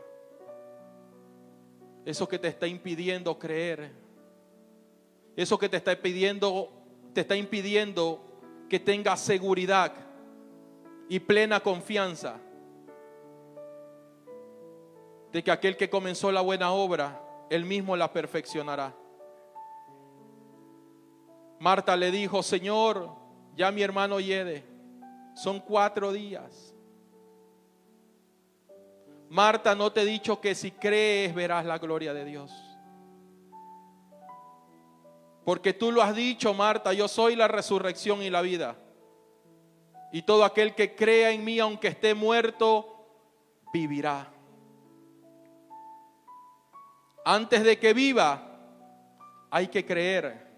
eso 2.04 2.28
que 2.28 2.38
te 2.38 2.48
está 2.48 2.66
impidiendo 2.66 3.38
creer, 3.38 3.92
eso 5.36 5.58
que 5.58 5.70
te 5.70 5.78
está 5.78 5.96
pidiendo, 5.96 6.68
te 7.14 7.22
está 7.22 7.34
impidiendo 7.34 8.20
que 8.68 8.78
tengas 8.78 9.20
seguridad 9.20 9.94
y 11.08 11.18
plena 11.18 11.60
confianza 11.60 12.38
de 15.32 15.42
que 15.42 15.50
aquel 15.50 15.78
que 15.78 15.88
comenzó 15.88 16.30
la 16.30 16.42
buena 16.42 16.72
obra, 16.72 17.31
él 17.50 17.64
mismo 17.64 17.96
la 17.96 18.12
perfeccionará. 18.12 18.94
Marta 21.58 21.96
le 21.96 22.10
dijo, 22.10 22.42
Señor, 22.42 23.10
ya 23.54 23.70
mi 23.70 23.82
hermano 23.82 24.18
Yede, 24.18 24.64
son 25.34 25.60
cuatro 25.60 26.12
días. 26.12 26.74
Marta, 29.28 29.74
no 29.74 29.92
te 29.92 30.02
he 30.02 30.04
dicho 30.04 30.40
que 30.40 30.54
si 30.54 30.72
crees 30.72 31.34
verás 31.34 31.64
la 31.64 31.78
gloria 31.78 32.12
de 32.12 32.24
Dios. 32.24 32.52
Porque 35.44 35.72
tú 35.72 35.90
lo 35.90 36.02
has 36.02 36.14
dicho, 36.14 36.52
Marta, 36.54 36.92
yo 36.92 37.08
soy 37.08 37.34
la 37.34 37.48
resurrección 37.48 38.22
y 38.22 38.30
la 38.30 38.42
vida. 38.42 38.76
Y 40.12 40.22
todo 40.22 40.44
aquel 40.44 40.74
que 40.74 40.94
crea 40.94 41.30
en 41.30 41.44
mí, 41.44 41.58
aunque 41.58 41.88
esté 41.88 42.14
muerto, 42.14 43.06
vivirá. 43.72 44.30
Antes 47.24 47.62
de 47.62 47.78
que 47.78 47.92
viva, 47.92 48.42
hay 49.50 49.68
que 49.68 49.84
creer. 49.84 50.50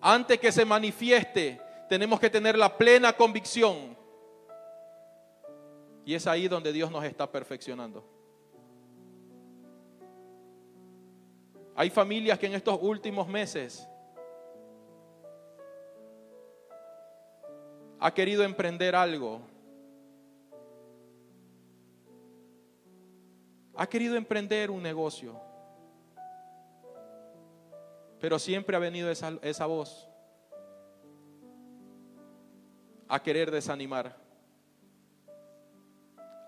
Antes 0.00 0.38
que 0.38 0.50
se 0.50 0.64
manifieste, 0.64 1.60
tenemos 1.88 2.18
que 2.18 2.30
tener 2.30 2.56
la 2.56 2.76
plena 2.76 3.12
convicción. 3.12 3.96
Y 6.04 6.14
es 6.14 6.26
ahí 6.26 6.48
donde 6.48 6.72
Dios 6.72 6.90
nos 6.90 7.04
está 7.04 7.30
perfeccionando. 7.30 8.04
Hay 11.76 11.90
familias 11.90 12.38
que 12.38 12.46
en 12.46 12.54
estos 12.54 12.78
últimos 12.82 13.28
meses 13.28 13.86
ha 17.98 18.12
querido 18.12 18.42
emprender 18.42 18.96
algo. 18.96 19.49
Ha 23.80 23.86
querido 23.86 24.16
emprender 24.16 24.70
un 24.70 24.82
negocio. 24.82 25.40
Pero 28.20 28.38
siempre 28.38 28.76
ha 28.76 28.78
venido 28.78 29.10
esa, 29.10 29.38
esa 29.40 29.64
voz 29.64 30.06
a 33.08 33.22
querer 33.22 33.50
desanimar, 33.50 34.14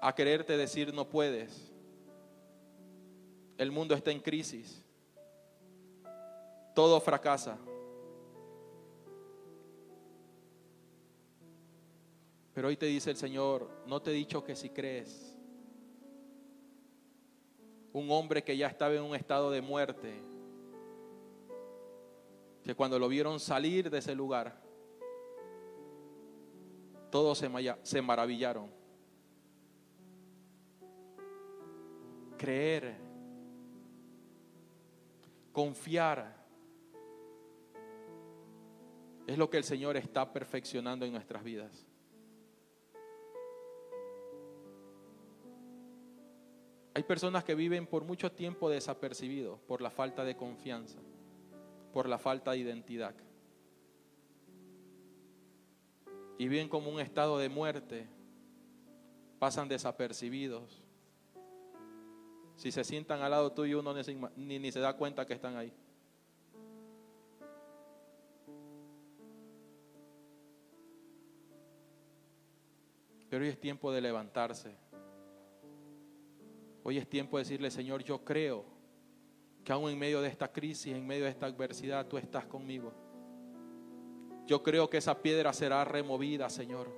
a 0.02 0.14
quererte 0.14 0.58
decir 0.58 0.92
no 0.92 1.08
puedes. 1.08 1.72
El 3.56 3.72
mundo 3.72 3.94
está 3.94 4.10
en 4.10 4.20
crisis 4.20 4.84
todo 6.74 7.00
fracasa. 7.00 7.58
Pero 12.54 12.68
hoy 12.68 12.76
te 12.76 12.86
dice 12.86 13.10
el 13.10 13.16
Señor, 13.16 13.68
no 13.86 14.00
te 14.00 14.10
he 14.10 14.14
dicho 14.14 14.44
que 14.44 14.54
si 14.54 14.70
crees. 14.70 15.38
Un 17.92 18.10
hombre 18.10 18.42
que 18.42 18.56
ya 18.56 18.68
estaba 18.68 18.94
en 18.94 19.02
un 19.02 19.14
estado 19.14 19.50
de 19.50 19.60
muerte, 19.60 20.14
que 22.64 22.74
cuando 22.74 22.98
lo 22.98 23.08
vieron 23.08 23.40
salir 23.40 23.90
de 23.90 23.98
ese 23.98 24.14
lugar, 24.14 24.62
todos 27.10 27.38
se, 27.82 28.00
maravillaron. 28.00 28.70
Creer, 32.38 32.96
confiar 35.52 36.42
es 39.26 39.38
lo 39.38 39.50
que 39.50 39.58
el 39.58 39.64
Señor 39.64 39.96
está 39.96 40.32
perfeccionando 40.32 41.04
en 41.04 41.12
nuestras 41.12 41.44
vidas. 41.44 41.86
Hay 46.94 47.04
personas 47.04 47.42
que 47.44 47.54
viven 47.54 47.86
por 47.86 48.04
mucho 48.04 48.30
tiempo 48.32 48.68
desapercibidos 48.68 49.58
por 49.60 49.80
la 49.80 49.90
falta 49.90 50.24
de 50.24 50.36
confianza, 50.36 50.98
por 51.92 52.06
la 52.06 52.18
falta 52.18 52.50
de 52.50 52.58
identidad. 52.58 53.14
Y 56.36 56.48
viven 56.48 56.68
como 56.68 56.90
un 56.90 57.00
estado 57.00 57.38
de 57.38 57.48
muerte, 57.48 58.06
pasan 59.38 59.68
desapercibidos. 59.68 60.82
Si 62.56 62.70
se 62.70 62.84
sientan 62.84 63.22
al 63.22 63.30
lado 63.30 63.52
tuyo, 63.52 63.80
uno 63.80 63.94
ni, 64.36 64.58
ni 64.58 64.70
se 64.70 64.80
da 64.80 64.94
cuenta 64.94 65.26
que 65.26 65.32
están 65.32 65.56
ahí. 65.56 65.72
Pero 73.30 73.44
hoy 73.44 73.50
es 73.50 73.58
tiempo 73.58 73.90
de 73.90 74.02
levantarse. 74.02 74.76
Hoy 76.84 76.98
es 76.98 77.08
tiempo 77.08 77.36
de 77.36 77.44
decirle, 77.44 77.70
Señor, 77.70 78.02
yo 78.02 78.24
creo 78.24 78.64
que 79.64 79.72
aún 79.72 79.90
en 79.90 79.98
medio 79.98 80.20
de 80.20 80.28
esta 80.28 80.50
crisis, 80.50 80.94
en 80.94 81.06
medio 81.06 81.24
de 81.24 81.30
esta 81.30 81.46
adversidad, 81.46 82.06
tú 82.06 82.18
estás 82.18 82.46
conmigo. 82.46 82.92
Yo 84.46 84.62
creo 84.62 84.90
que 84.90 84.96
esa 84.96 85.22
piedra 85.22 85.52
será 85.52 85.84
removida, 85.84 86.50
Señor. 86.50 86.88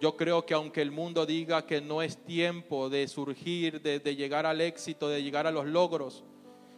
Yo 0.00 0.16
creo 0.16 0.44
que 0.44 0.54
aunque 0.54 0.82
el 0.82 0.90
mundo 0.90 1.24
diga 1.24 1.64
que 1.66 1.80
no 1.80 2.02
es 2.02 2.18
tiempo 2.24 2.90
de 2.90 3.08
surgir, 3.08 3.80
de, 3.80 4.00
de, 4.00 4.16
llegar 4.16 4.44
al 4.44 4.60
éxito, 4.60 5.08
de 5.08 5.22
llegar 5.22 5.46
a 5.46 5.50
los 5.50 5.66
logros, 5.66 6.24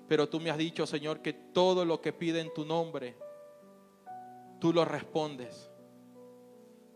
pero 0.09 0.28
tú 0.28 0.40
me 0.40 0.51
has 0.51 0.59
dicho, 0.59 0.86
Señor, 0.86 1.20
que 1.22 1.32
todo 1.32 1.84
lo 1.84 2.01
que 2.01 2.12
pide 2.12 2.40
en 2.40 2.53
tu 2.53 2.64
nombre, 2.64 3.16
tú 4.61 4.72
lo 4.72 4.84
respondes. 4.84 5.70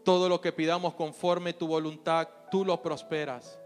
Todo 0.05 0.29
lo 0.29 0.41
que 0.41 0.53
pidamos 0.53 0.95
conforme 0.95 1.53
tu 1.53 1.67
voluntad, 1.67 2.29
tú 2.51 2.65
lo 2.65 2.81
prosperas. 2.81 3.61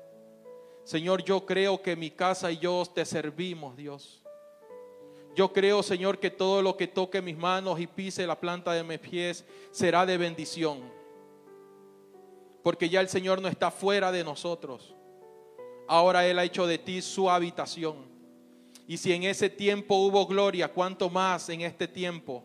Señor, 0.91 1.23
yo 1.23 1.47
creo 1.47 1.81
que 1.81 1.95
mi 1.95 2.11
casa 2.11 2.51
y 2.51 2.59
yo 2.59 2.83
te 2.93 3.05
servimos, 3.05 3.77
Dios. 3.77 4.21
Yo 5.37 5.53
creo, 5.53 5.85
Señor, 5.85 6.19
que 6.19 6.31
todo 6.31 6.63
lo 6.63 6.77
que 6.77 6.89
toque 6.89 7.23
mis 7.23 7.39
manos 7.39 7.79
y 7.79 7.87
pise 7.87 8.27
la 8.27 8.41
planta 8.41 8.73
de 8.73 8.83
mis 8.83 8.99
pies 8.99 9.45
será 9.71 10.05
de 10.05 10.19
bendición. 10.19 10.81
Porque 12.65 12.89
ya 12.89 13.01
el 13.01 13.09
Señor 13.09 13.41
no 13.41 13.47
está 13.47 13.71
fuera 13.71 14.11
de 14.11 14.25
nosotros. 14.25 14.97
Ahora 15.87 16.27
Él 16.27 16.41
ha 16.41 16.45
hecho 16.45 16.67
de 16.67 16.79
ti 16.79 17.01
su 17.03 17.31
habitación. 17.31 17.95
Y 18.89 18.97
si 18.97 19.13
en 19.13 19.23
ese 19.23 19.49
tiempo 19.49 19.95
hubo 19.95 20.27
gloria, 20.27 20.73
¿cuánto 20.73 21.09
más 21.09 21.51
en 21.51 21.61
este 21.61 21.87
tiempo? 21.87 22.43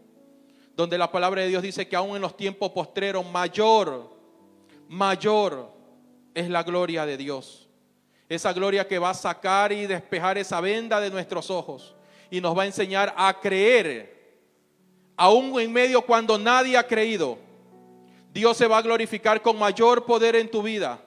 donde 0.75 0.99
la 0.99 1.11
palabra 1.11 1.41
de 1.41 1.47
Dios 1.47 1.63
dice 1.63 1.87
que 1.87 1.95
aún 1.95 2.15
en 2.15 2.21
los 2.21 2.37
tiempos 2.37 2.69
postreros 2.69 3.25
mayor, 3.25 4.07
mayor 4.87 5.71
es 6.35 6.47
la 6.47 6.61
gloria 6.61 7.07
de 7.07 7.17
Dios. 7.17 7.64
Esa 8.27 8.53
gloria 8.53 8.87
que 8.87 8.99
va 8.99 9.11
a 9.11 9.13
sacar 9.13 9.71
y 9.71 9.85
despejar 9.85 10.37
esa 10.37 10.59
venda 10.59 10.99
de 10.99 11.11
nuestros 11.11 11.51
ojos 11.51 11.95
y 12.29 12.41
nos 12.41 12.57
va 12.57 12.63
a 12.63 12.65
enseñar 12.65 13.13
a 13.15 13.39
creer, 13.39 14.15
aún 15.15 15.59
en 15.59 15.71
medio 15.71 16.01
cuando 16.01 16.37
nadie 16.37 16.77
ha 16.77 16.87
creído. 16.87 17.37
Dios 18.33 18.57
se 18.57 18.67
va 18.67 18.79
a 18.79 18.81
glorificar 18.81 19.41
con 19.41 19.57
mayor 19.57 20.05
poder 20.05 20.35
en 20.35 20.49
tu 20.49 20.61
vida 20.61 20.99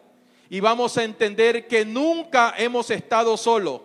y 0.49 0.61
vamos 0.61 0.97
a 0.97 1.05
entender 1.05 1.66
que 1.66 1.85
nunca 1.85 2.55
hemos 2.57 2.91
estado 2.91 3.37
solos, 3.37 3.83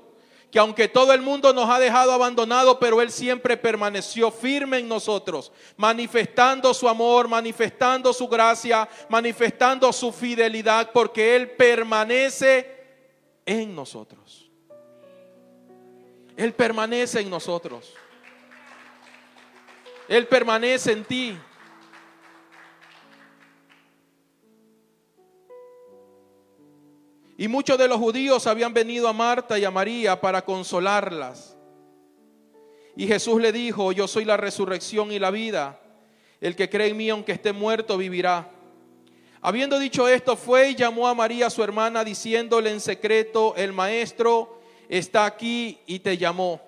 que 0.49 0.59
aunque 0.59 0.87
todo 0.87 1.11
el 1.11 1.21
mundo 1.21 1.51
nos 1.51 1.69
ha 1.69 1.79
dejado 1.79 2.11
abandonado, 2.13 2.79
pero 2.79 3.01
Él 3.01 3.11
siempre 3.11 3.57
permaneció 3.57 4.31
firme 4.31 4.77
en 4.77 4.87
nosotros, 4.87 5.51
manifestando 5.75 6.73
su 6.73 6.87
amor, 6.87 7.27
manifestando 7.27 8.13
su 8.13 8.27
gracia, 8.27 8.87
manifestando 9.09 9.91
su 9.91 10.11
fidelidad, 10.11 10.91
porque 10.93 11.35
Él 11.35 11.49
permanece 11.51 12.82
en 13.45 13.75
nosotros. 13.75 14.49
Él 16.35 16.53
permanece 16.53 17.21
en 17.21 17.29
nosotros. 17.29 17.93
Él 20.07 20.27
permanece 20.27 20.91
en 20.91 21.05
ti. 21.05 21.37
Y 27.37 27.47
muchos 27.47 27.77
de 27.77 27.87
los 27.87 27.97
judíos 27.97 28.47
habían 28.47 28.73
venido 28.73 29.07
a 29.07 29.13
Marta 29.13 29.57
y 29.57 29.65
a 29.65 29.71
María 29.71 30.19
para 30.21 30.43
consolarlas. 30.43 31.57
Y 32.95 33.07
Jesús 33.07 33.41
le 33.41 33.51
dijo, 33.51 33.91
yo 33.91 34.07
soy 34.07 34.23
la 34.23 34.37
resurrección 34.37 35.11
y 35.11 35.19
la 35.19 35.31
vida. 35.31 35.79
El 36.39 36.55
que 36.55 36.69
cree 36.69 36.89
en 36.89 36.97
mí, 36.97 37.09
aunque 37.09 37.31
esté 37.31 37.51
muerto, 37.51 37.97
vivirá. 37.97 38.52
Habiendo 39.45 39.77
dicho 39.77 40.07
esto, 40.07 40.37
fue 40.37 40.69
y 40.69 40.75
llamó 40.75 41.05
a 41.05 41.13
María, 41.13 41.49
su 41.49 41.61
hermana, 41.61 42.05
diciéndole 42.05 42.71
en 42.71 42.79
secreto, 42.79 43.53
el 43.57 43.73
maestro 43.73 44.57
está 44.87 45.25
aquí 45.25 45.79
y 45.85 45.99
te 45.99 46.17
llamó. 46.17 46.61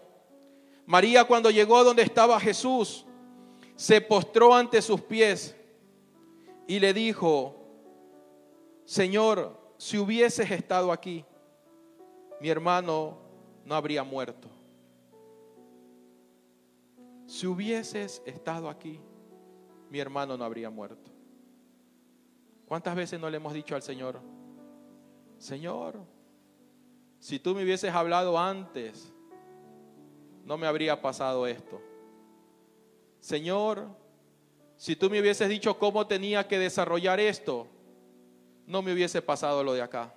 María 0.85 1.23
cuando 1.23 1.49
llegó 1.49 1.81
donde 1.85 2.03
estaba 2.03 2.37
Jesús, 2.37 3.05
se 3.77 4.01
postró 4.01 4.53
ante 4.53 4.81
sus 4.81 4.99
pies 4.99 5.55
y 6.67 6.81
le 6.81 6.93
dijo, 6.93 7.55
Señor, 8.83 9.57
si 9.77 9.97
hubieses 9.97 10.51
estado 10.51 10.91
aquí, 10.91 11.23
mi 12.41 12.49
hermano 12.49 13.17
no 13.63 13.73
habría 13.73 14.03
muerto. 14.03 14.49
Si 17.25 17.47
hubieses 17.47 18.21
estado 18.25 18.69
aquí, 18.69 18.99
mi 19.89 19.97
hermano 19.97 20.35
no 20.35 20.43
habría 20.43 20.69
muerto. 20.69 21.14
¿Cuántas 22.67 22.95
veces 22.95 23.19
no 23.19 23.29
le 23.29 23.37
hemos 23.37 23.53
dicho 23.53 23.75
al 23.75 23.81
Señor, 23.81 24.19
Señor, 25.37 25.99
si 27.19 27.39
tú 27.39 27.53
me 27.53 27.63
hubieses 27.63 27.93
hablado 27.93 28.37
antes, 28.39 29.11
no 30.43 30.57
me 30.57 30.65
habría 30.65 31.01
pasado 31.01 31.45
esto? 31.45 31.81
Señor, 33.19 33.87
si 34.77 34.95
tú 34.95 35.09
me 35.09 35.21
hubieses 35.21 35.47
dicho 35.47 35.77
cómo 35.77 36.07
tenía 36.07 36.47
que 36.47 36.59
desarrollar 36.59 37.19
esto, 37.19 37.67
no 38.65 38.81
me 38.81 38.93
hubiese 38.93 39.21
pasado 39.21 39.63
lo 39.63 39.73
de 39.73 39.81
acá. 39.81 40.13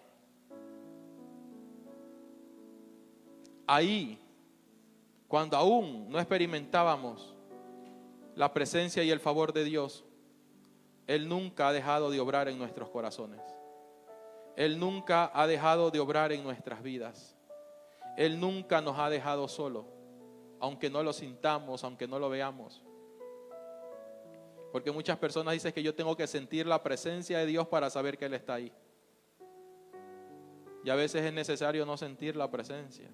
Ahí, 3.67 4.19
cuando 5.27 5.57
aún 5.57 6.09
no 6.09 6.19
experimentábamos 6.19 7.35
la 8.35 8.53
presencia 8.55 9.03
y 9.03 9.11
el 9.11 9.21
favor 9.21 9.53
de 9.53 9.65
Dios, 9.65 10.05
Él 11.09 11.27
nunca 11.27 11.69
ha 11.69 11.73
dejado 11.73 12.11
de 12.11 12.21
obrar 12.21 12.49
en 12.49 12.59
nuestros 12.59 12.91
corazones. 12.91 13.41
Él 14.57 14.79
nunca 14.79 15.31
ha 15.33 15.47
dejado 15.47 15.91
de 15.91 15.99
obrar 15.99 16.33
en 16.33 16.45
nuestras 16.45 16.83
vidas. 16.83 17.35
Él 18.19 18.39
nunca 18.39 18.83
nos 18.83 18.99
ha 18.99 19.09
dejado 19.09 19.49
solo, 19.49 19.87
aunque 20.61 20.91
no 20.91 21.03
lo 21.03 21.15
sintamos, 21.15 21.83
aunque 21.83 22.07
no 22.07 22.19
lo 22.19 22.29
veamos. 22.29 22.85
Porque 24.71 24.93
muchas 24.93 25.17
personas 25.17 25.55
dicen 25.55 25.73
que 25.73 25.83
yo 25.83 25.95
tengo 25.95 26.15
que 26.15 26.27
sentir 26.27 26.67
la 26.67 26.83
presencia 26.83 27.39
de 27.39 27.47
Dios 27.47 27.67
para 27.69 27.89
saber 27.89 28.19
que 28.19 28.27
Él 28.27 28.35
está 28.35 28.55
ahí. 28.55 28.71
Y 30.85 30.91
a 30.91 30.95
veces 30.95 31.25
es 31.25 31.33
necesario 31.33 31.87
no 31.87 31.97
sentir 31.97 32.37
la 32.37 32.51
presencia, 32.51 33.09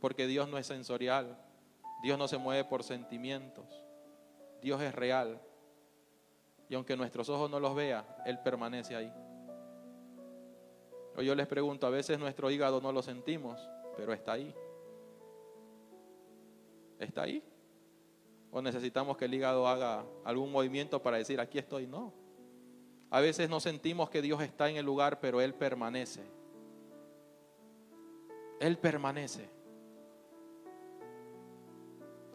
porque 0.00 0.28
Dios 0.28 0.48
no 0.48 0.58
es 0.58 0.66
sensorial, 0.66 1.36
Dios 2.04 2.16
no 2.18 2.28
se 2.28 2.38
mueve 2.38 2.64
por 2.64 2.84
sentimientos, 2.84 3.66
Dios 4.60 4.80
es 4.80 4.94
real. 4.94 5.40
Y 6.72 6.74
aunque 6.74 6.96
nuestros 6.96 7.28
ojos 7.28 7.50
no 7.50 7.60
los 7.60 7.74
vean, 7.74 8.02
Él 8.24 8.38
permanece 8.38 8.96
ahí. 8.96 9.12
O 11.14 11.20
yo 11.20 11.34
les 11.34 11.46
pregunto, 11.46 11.86
a 11.86 11.90
veces 11.90 12.18
nuestro 12.18 12.50
hígado 12.50 12.80
no 12.80 12.92
lo 12.92 13.02
sentimos, 13.02 13.60
pero 13.94 14.14
está 14.14 14.32
ahí. 14.32 14.54
Está 16.98 17.24
ahí. 17.24 17.44
O 18.50 18.62
necesitamos 18.62 19.18
que 19.18 19.26
el 19.26 19.34
hígado 19.34 19.68
haga 19.68 20.02
algún 20.24 20.50
movimiento 20.50 21.02
para 21.02 21.18
decir, 21.18 21.40
aquí 21.40 21.58
estoy. 21.58 21.86
No. 21.86 22.10
A 23.10 23.20
veces 23.20 23.50
no 23.50 23.60
sentimos 23.60 24.08
que 24.08 24.22
Dios 24.22 24.40
está 24.40 24.70
en 24.70 24.76
el 24.78 24.86
lugar, 24.86 25.20
pero 25.20 25.42
Él 25.42 25.52
permanece. 25.52 26.22
Él 28.60 28.78
permanece. 28.78 29.46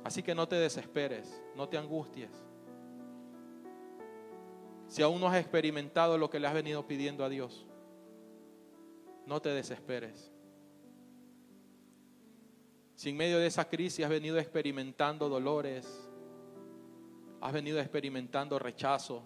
Así 0.03 0.21
que 0.21 0.35
no 0.35 0.47
te 0.47 0.57
desesperes, 0.57 1.41
no 1.55 1.67
te 1.67 1.79
angusties. 1.79 2.46
Si 4.87 5.01
aún 5.01 5.19
no 5.19 5.27
has 5.27 5.37
experimentado 5.37 6.17
lo 6.17 6.29
que 6.29 6.39
le 6.39 6.47
has 6.47 6.53
venido 6.53 6.87
pidiendo 6.87 7.25
a 7.25 7.29
Dios, 7.29 7.65
no 9.25 9.41
te 9.41 9.49
desesperes. 9.49 10.31
Si 12.95 13.09
en 13.09 13.17
medio 13.17 13.37
de 13.37 13.47
esa 13.47 13.69
crisis 13.69 14.03
has 14.05 14.09
venido 14.09 14.39
experimentando 14.39 15.29
dolores, 15.29 16.09
has 17.41 17.53
venido 17.53 17.79
experimentando 17.79 18.57
rechazo, 18.57 19.23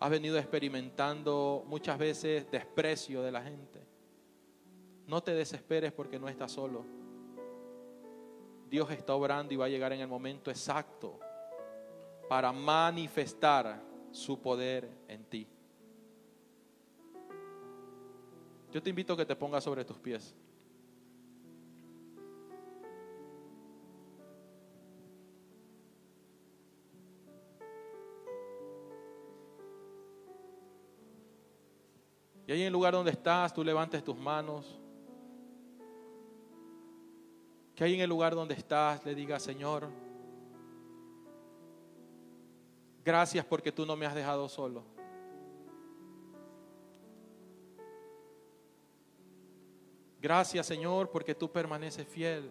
has 0.00 0.10
venido 0.10 0.38
experimentando 0.38 1.64
muchas 1.66 1.98
veces 1.98 2.50
desprecio 2.50 3.22
de 3.22 3.32
la 3.32 3.42
gente. 3.42 3.86
No 5.06 5.22
te 5.22 5.32
desesperes 5.34 5.92
porque 5.92 6.18
no 6.18 6.28
estás 6.28 6.52
solo. 6.52 6.84
Dios 8.68 8.90
está 8.90 9.14
obrando 9.14 9.54
y 9.54 9.56
va 9.56 9.66
a 9.66 9.68
llegar 9.68 9.92
en 9.92 10.00
el 10.00 10.08
momento 10.08 10.50
exacto 10.50 11.20
para 12.28 12.50
manifestar 12.52 13.80
su 14.10 14.40
poder 14.40 14.90
en 15.08 15.24
ti. 15.24 15.46
Yo 18.72 18.82
te 18.82 18.90
invito 18.90 19.14
a 19.14 19.16
que 19.16 19.24
te 19.24 19.36
pongas 19.36 19.64
sobre 19.64 19.84
tus 19.84 19.98
pies. 19.98 20.34
Y 32.46 32.52
ahí 32.52 32.60
en 32.60 32.66
el 32.68 32.72
lugar 32.72 32.92
donde 32.92 33.10
estás, 33.10 33.52
tú 33.52 33.64
levantes 33.64 34.04
tus 34.04 34.16
manos. 34.16 34.78
Que 37.74 37.84
ahí 37.84 37.94
en 37.94 38.00
el 38.00 38.08
lugar 38.08 38.34
donde 38.34 38.54
estás 38.54 39.04
le 39.04 39.14
digas, 39.14 39.42
Señor, 39.42 39.88
gracias 43.06 43.44
porque 43.44 43.70
tú 43.70 43.86
no 43.86 43.94
me 43.94 44.04
has 44.04 44.16
dejado 44.16 44.48
solo. 44.48 44.82
Gracias, 50.20 50.66
Señor, 50.66 51.08
porque 51.12 51.32
tú 51.32 51.48
permaneces 51.48 52.04
fiel. 52.08 52.50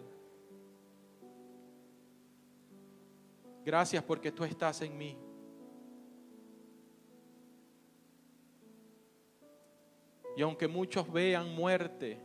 Gracias 3.66 4.02
porque 4.02 4.32
tú 4.32 4.44
estás 4.44 4.80
en 4.80 4.96
mí. 4.96 5.18
Y 10.38 10.42
aunque 10.42 10.68
muchos 10.68 11.12
vean 11.12 11.54
muerte, 11.54 12.18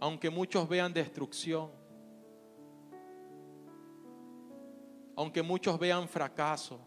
aunque 0.00 0.28
muchos 0.28 0.68
vean 0.68 0.92
destrucción, 0.92 1.79
aunque 5.20 5.42
muchos 5.42 5.78
vean 5.78 6.08
fracaso, 6.08 6.80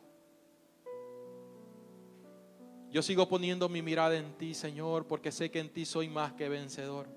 yo 2.89 3.03
sigo 3.03 3.29
poniendo 3.29 3.69
mi 3.69 3.84
mirada 3.84 4.17
en 4.17 4.36
ti, 4.39 4.55
Señor, 4.55 5.05
porque 5.05 5.31
sé 5.31 5.51
que 5.51 5.59
en 5.59 5.71
ti 5.71 5.86
soy 5.86 6.09
más 6.09 6.34
que 6.34 6.49
vencedor. 6.49 7.07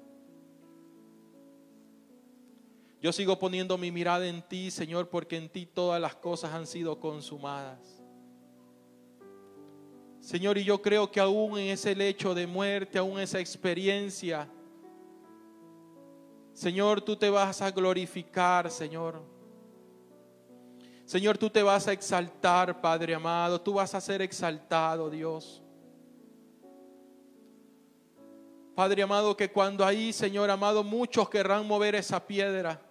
Yo 3.00 3.14
sigo 3.14 3.38
poniendo 3.38 3.78
mi 3.78 3.90
mirada 3.90 4.26
en 4.26 4.42
ti, 4.42 4.70
Señor, 4.70 5.08
porque 5.08 5.38
en 5.38 5.48
ti 5.48 5.64
todas 5.64 6.02
las 6.02 6.14
cosas 6.16 6.52
han 6.52 6.66
sido 6.66 7.00
consumadas. 7.00 8.02
Señor, 10.20 10.58
y 10.58 10.64
yo 10.64 10.82
creo 10.82 11.10
que 11.10 11.20
aún 11.20 11.58
en 11.58 11.68
ese 11.68 11.94
lecho 11.94 12.34
de 12.34 12.46
muerte, 12.46 12.98
aún 12.98 13.18
esa 13.18 13.40
experiencia, 13.40 14.50
Señor, 16.52 17.00
tú 17.00 17.16
te 17.16 17.30
vas 17.30 17.62
a 17.62 17.70
glorificar, 17.70 18.70
Señor. 18.70 19.35
Señor, 21.06 21.38
tú 21.38 21.48
te 21.48 21.62
vas 21.62 21.86
a 21.86 21.92
exaltar, 21.92 22.80
Padre 22.80 23.14
amado, 23.14 23.60
tú 23.60 23.74
vas 23.74 23.94
a 23.94 24.00
ser 24.00 24.22
exaltado, 24.22 25.08
Dios. 25.08 25.62
Padre 28.74 29.04
amado, 29.04 29.36
que 29.36 29.48
cuando 29.48 29.86
ahí, 29.86 30.12
Señor 30.12 30.50
amado, 30.50 30.82
muchos 30.82 31.30
querrán 31.30 31.64
mover 31.64 31.94
esa 31.94 32.18
piedra. 32.18 32.82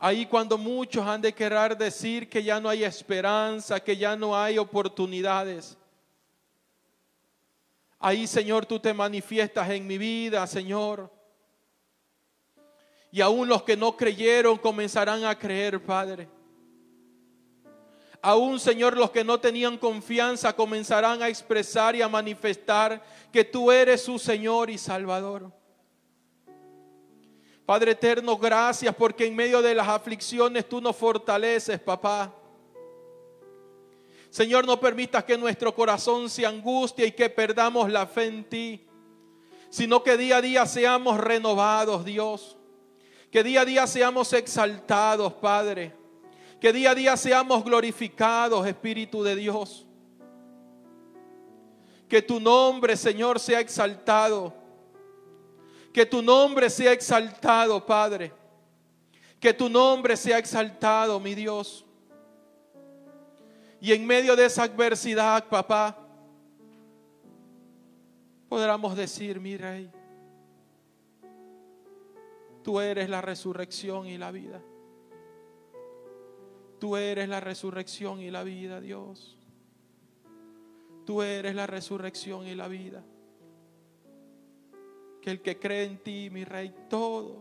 Ahí 0.00 0.26
cuando 0.26 0.58
muchos 0.58 1.06
han 1.06 1.22
de 1.22 1.32
querer 1.32 1.78
decir 1.78 2.28
que 2.28 2.42
ya 2.42 2.58
no 2.58 2.68
hay 2.68 2.82
esperanza, 2.82 3.78
que 3.78 3.96
ya 3.96 4.16
no 4.16 4.36
hay 4.36 4.58
oportunidades. 4.58 5.78
Ahí, 8.00 8.26
Señor, 8.26 8.66
tú 8.66 8.80
te 8.80 8.92
manifiestas 8.92 9.70
en 9.70 9.86
mi 9.86 9.96
vida, 9.96 10.44
Señor. 10.48 11.15
Y 13.16 13.22
aún 13.22 13.48
los 13.48 13.62
que 13.62 13.78
no 13.78 13.96
creyeron 13.96 14.58
comenzarán 14.58 15.24
a 15.24 15.38
creer, 15.38 15.82
Padre. 15.82 16.28
Aún, 18.20 18.60
Señor, 18.60 18.94
los 18.94 19.10
que 19.10 19.24
no 19.24 19.40
tenían 19.40 19.78
confianza 19.78 20.54
comenzarán 20.54 21.22
a 21.22 21.28
expresar 21.30 21.96
y 21.96 22.02
a 22.02 22.10
manifestar 22.10 23.02
que 23.32 23.42
tú 23.42 23.72
eres 23.72 24.02
su 24.02 24.18
Señor 24.18 24.68
y 24.68 24.76
Salvador. 24.76 25.50
Padre 27.64 27.92
eterno, 27.92 28.36
gracias 28.36 28.94
porque 28.94 29.24
en 29.24 29.34
medio 29.34 29.62
de 29.62 29.74
las 29.74 29.88
aflicciones 29.88 30.68
tú 30.68 30.82
nos 30.82 30.94
fortaleces, 30.94 31.80
papá. 31.80 32.34
Señor, 34.28 34.66
no 34.66 34.78
permitas 34.78 35.24
que 35.24 35.38
nuestro 35.38 35.74
corazón 35.74 36.28
se 36.28 36.44
angustie 36.44 37.06
y 37.06 37.12
que 37.12 37.30
perdamos 37.30 37.90
la 37.90 38.06
fe 38.06 38.26
en 38.26 38.44
ti, 38.44 38.86
sino 39.70 40.02
que 40.02 40.18
día 40.18 40.36
a 40.36 40.42
día 40.42 40.66
seamos 40.66 41.18
renovados, 41.18 42.04
Dios. 42.04 42.55
Que 43.30 43.42
día 43.42 43.62
a 43.62 43.64
día 43.64 43.86
seamos 43.86 44.32
exaltados, 44.32 45.32
Padre. 45.34 45.94
Que 46.60 46.72
día 46.72 46.90
a 46.90 46.94
día 46.94 47.16
seamos 47.16 47.64
glorificados, 47.64 48.66
Espíritu 48.66 49.22
de 49.22 49.36
Dios. 49.36 49.86
Que 52.08 52.22
tu 52.22 52.40
nombre, 52.40 52.96
Señor, 52.96 53.40
sea 53.40 53.60
exaltado. 53.60 54.54
Que 55.92 56.06
tu 56.06 56.22
nombre 56.22 56.70
sea 56.70 56.92
exaltado, 56.92 57.84
Padre. 57.84 58.32
Que 59.40 59.52
tu 59.52 59.68
nombre 59.68 60.16
sea 60.16 60.38
exaltado, 60.38 61.18
mi 61.20 61.34
Dios. 61.34 61.84
Y 63.80 63.92
en 63.92 64.06
medio 64.06 64.34
de 64.36 64.46
esa 64.46 64.62
adversidad, 64.62 65.48
papá, 65.48 65.96
podamos 68.48 68.96
decir, 68.96 69.38
mi 69.38 69.56
rey, 69.56 69.90
tú 72.66 72.80
eres 72.80 73.08
la 73.08 73.20
resurrección 73.20 74.08
y 74.08 74.18
la 74.18 74.32
vida. 74.32 74.60
Tú 76.80 76.96
eres 76.96 77.28
la 77.28 77.38
resurrección 77.38 78.20
y 78.20 78.32
la 78.32 78.42
vida, 78.42 78.80
Dios. 78.80 79.38
Tú 81.04 81.22
eres 81.22 81.54
la 81.54 81.68
resurrección 81.68 82.44
y 82.44 82.56
la 82.56 82.66
vida. 82.66 83.04
Que 85.22 85.30
el 85.30 85.42
que 85.42 85.60
cree 85.60 85.84
en 85.84 85.98
ti, 85.98 86.28
mi 86.28 86.42
rey, 86.42 86.74
todo, 86.90 87.38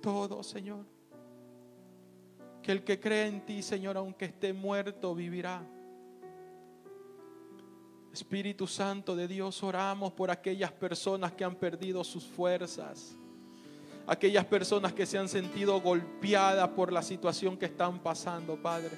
todo, 0.00 0.42
Señor. 0.42 0.86
Que 2.62 2.72
el 2.72 2.84
que 2.84 2.98
cree 2.98 3.26
en 3.26 3.44
ti, 3.44 3.60
Señor, 3.60 3.98
aunque 3.98 4.24
esté 4.24 4.54
muerto, 4.54 5.14
vivirá. 5.14 5.62
Espíritu 8.14 8.68
Santo 8.68 9.16
de 9.16 9.26
Dios, 9.26 9.60
oramos 9.64 10.12
por 10.12 10.30
aquellas 10.30 10.70
personas 10.70 11.32
que 11.32 11.42
han 11.42 11.56
perdido 11.56 12.04
sus 12.04 12.24
fuerzas. 12.24 13.16
Aquellas 14.06 14.44
personas 14.44 14.92
que 14.92 15.04
se 15.04 15.18
han 15.18 15.28
sentido 15.28 15.80
golpeadas 15.80 16.68
por 16.68 16.92
la 16.92 17.02
situación 17.02 17.56
que 17.56 17.66
están 17.66 17.98
pasando, 17.98 18.54
Padre. 18.56 18.96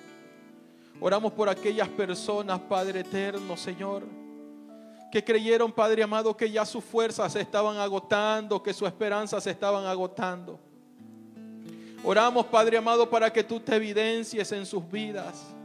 Oramos 1.01 1.33
por 1.33 1.49
aquellas 1.49 1.89
personas, 1.89 2.61
Padre 2.61 3.01
eterno, 3.01 3.57
Señor, 3.57 4.03
que 5.11 5.25
creyeron, 5.25 5.73
Padre 5.73 6.03
amado, 6.03 6.37
que 6.37 6.51
ya 6.51 6.67
sus 6.67 6.85
fuerzas 6.85 7.33
se 7.33 7.41
estaban 7.41 7.79
agotando, 7.79 8.63
que 8.63 8.75
su 8.75 8.87
esperanza 8.87 9.41
se 9.41 9.51
estaban 9.51 9.87
agotando. 9.87 10.61
Oramos, 12.05 12.45
Padre 12.47 12.77
amado, 12.77 13.09
para 13.09 13.33
que 13.33 13.43
tú 13.43 13.61
te 13.61 13.77
evidencies 13.77 14.53
en 14.53 14.67
sus 14.67 14.87
vidas. 14.91 15.56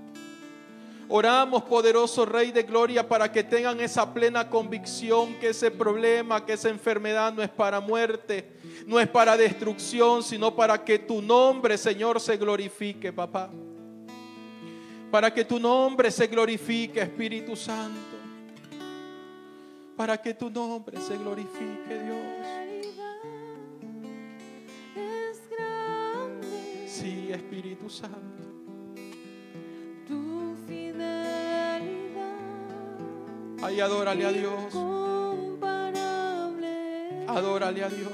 Oramos, 1.14 1.64
poderoso 1.64 2.26
Rey 2.26 2.54
de 2.54 2.64
Gloria, 2.64 3.06
para 3.06 3.30
que 3.30 3.44
tengan 3.44 3.82
esa 3.82 4.14
plena 4.14 4.50
convicción 4.50 5.36
que 5.42 5.50
ese 5.50 5.70
problema, 5.70 6.46
que 6.46 6.54
esa 6.54 6.70
enfermedad 6.70 7.34
no 7.34 7.44
es 7.44 7.50
para 7.50 7.82
muerte, 7.82 8.50
no 8.88 8.98
es 8.98 9.10
para 9.10 9.36
destrucción, 9.36 10.24
sino 10.24 10.56
para 10.56 10.86
que 10.86 11.00
tu 11.00 11.22
nombre, 11.22 11.78
Señor, 11.78 12.22
se 12.22 12.38
glorifique, 12.38 13.12
papá. 13.12 13.50
Para 15.12 15.34
que 15.34 15.44
tu 15.44 15.60
nombre 15.60 16.10
se 16.12 16.28
glorifique, 16.28 17.02
Espíritu 17.02 17.58
Santo. 17.58 18.16
Para 19.98 20.16
que 20.22 20.34
tu 20.34 20.50
nombre 20.50 21.02
se 21.02 21.18
glorifique, 21.18 21.90
Dios. 21.90 22.48
Es 24.96 25.42
grande 25.50 26.88
Sí, 26.88 27.34
Espíritu 27.34 27.90
Santo. 27.90 28.41
Ahí 33.64 33.80
adórale 33.80 34.26
a 34.26 34.32
Dios. 34.32 34.76
Adórale 37.28 37.84
a 37.84 37.90
Dios. 37.90 38.14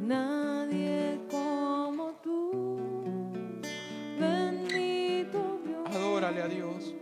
Nadie 0.00 1.18
como 1.30 2.12
tú. 2.22 2.76
Bendito 4.20 5.60
Dios. 5.64 5.96
Adórale 5.96 6.42
a 6.42 6.48
Dios. 6.48 6.94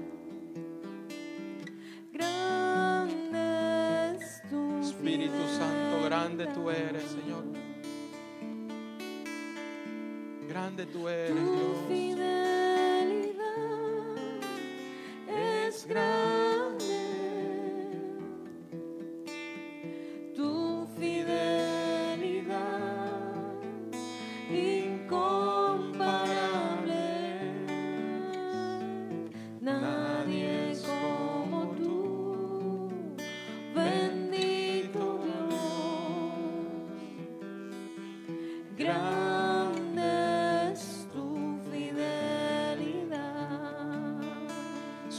Grande 2.12 4.16
es 4.16 4.42
tu 4.48 4.78
Espíritu 4.80 5.42
Santo, 5.58 6.04
grande 6.04 6.46
tú 6.54 6.70
eres, 6.70 7.02
Señor. 7.02 7.44
Grande 10.48 10.86
tú 10.86 11.08
eres, 11.08 11.34
Dios. 11.34 11.73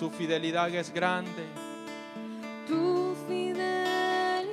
Su 0.06 0.12
fidelidad 0.12 0.70
es 0.70 0.94
grande. 0.94 1.48
Tu 2.68 3.16
fidelidad. 3.28 4.44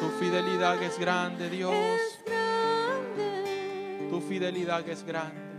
Tu 0.00 0.08
fidelidad 0.20 0.80
es 0.80 0.96
grande, 0.96 1.50
Dios. 1.50 1.74
Es 1.74 2.24
grande. 2.24 4.06
Tu 4.08 4.20
fidelidad 4.20 4.88
es 4.88 5.04
grande. 5.04 5.51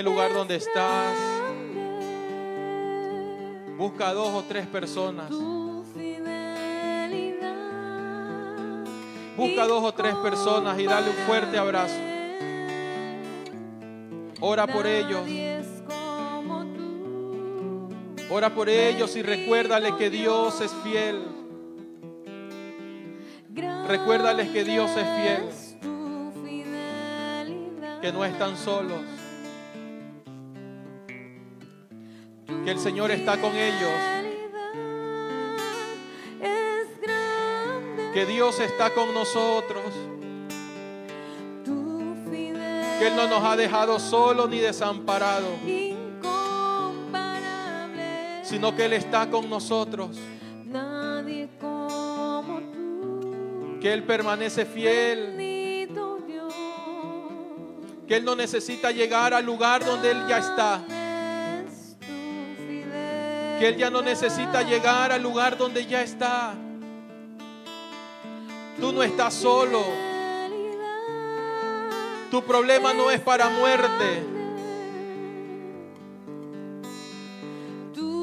El 0.00 0.06
lugar 0.06 0.32
donde 0.32 0.56
es 0.56 0.66
estás, 0.66 1.14
busca 3.76 4.08
a 4.08 4.14
dos 4.14 4.28
o 4.28 4.42
tres 4.44 4.66
personas. 4.66 5.30
Busca 9.36 9.62
a 9.62 9.66
dos 9.66 9.84
o 9.84 9.92
tres 9.92 10.14
personas 10.16 10.78
y 10.78 10.86
dale 10.86 11.10
un 11.10 11.16
fuerte 11.26 11.58
abrazo. 11.58 11.98
Ora 14.40 14.66
por 14.66 14.86
ellos. 14.86 15.20
Ora 18.30 18.54
por 18.54 18.70
ellos 18.70 19.16
y 19.16 19.22
recuérdale 19.22 19.96
que 19.96 20.08
Dios 20.08 20.60
es 20.62 20.72
fiel. 20.82 21.22
Recuérdales 23.86 24.48
que 24.48 24.64
Dios 24.64 24.90
es 24.92 25.06
fiel. 25.20 25.48
Que 28.00 28.12
no 28.12 28.24
están 28.24 28.56
solos, 28.56 29.00
Señor 32.82 33.10
está 33.10 33.38
con 33.38 33.54
ellos, 33.54 33.92
que 38.14 38.24
Dios 38.24 38.58
está 38.58 38.94
con 38.94 39.12
nosotros, 39.12 39.82
que 42.98 43.06
Él 43.06 43.16
no 43.16 43.28
nos 43.28 43.44
ha 43.44 43.54
dejado 43.56 44.00
solos 44.00 44.48
ni 44.48 44.60
incomparable. 44.60 45.58
sino 48.44 48.74
que 48.74 48.86
Él 48.86 48.94
está 48.94 49.28
con 49.28 49.50
nosotros, 49.50 50.18
que 53.82 53.92
Él 53.92 54.04
permanece 54.04 54.64
fiel, 54.64 55.36
que 58.08 58.16
Él 58.16 58.24
no 58.24 58.34
necesita 58.34 58.90
llegar 58.90 59.34
al 59.34 59.44
lugar 59.44 59.84
donde 59.84 60.12
Él 60.12 60.24
ya 60.26 60.38
está. 60.38 60.82
Que 63.60 63.68
Él 63.68 63.76
ya 63.76 63.90
no 63.90 64.00
necesita 64.00 64.62
llegar 64.62 65.12
al 65.12 65.22
lugar 65.22 65.58
donde 65.58 65.84
ya 65.84 66.00
está. 66.00 66.54
Tú 68.80 68.90
no 68.90 69.02
estás 69.02 69.34
solo, 69.34 69.84
tu 72.30 72.42
problema 72.42 72.94
no 72.94 73.10
es 73.10 73.20
para 73.20 73.50
muerte. 73.50 74.22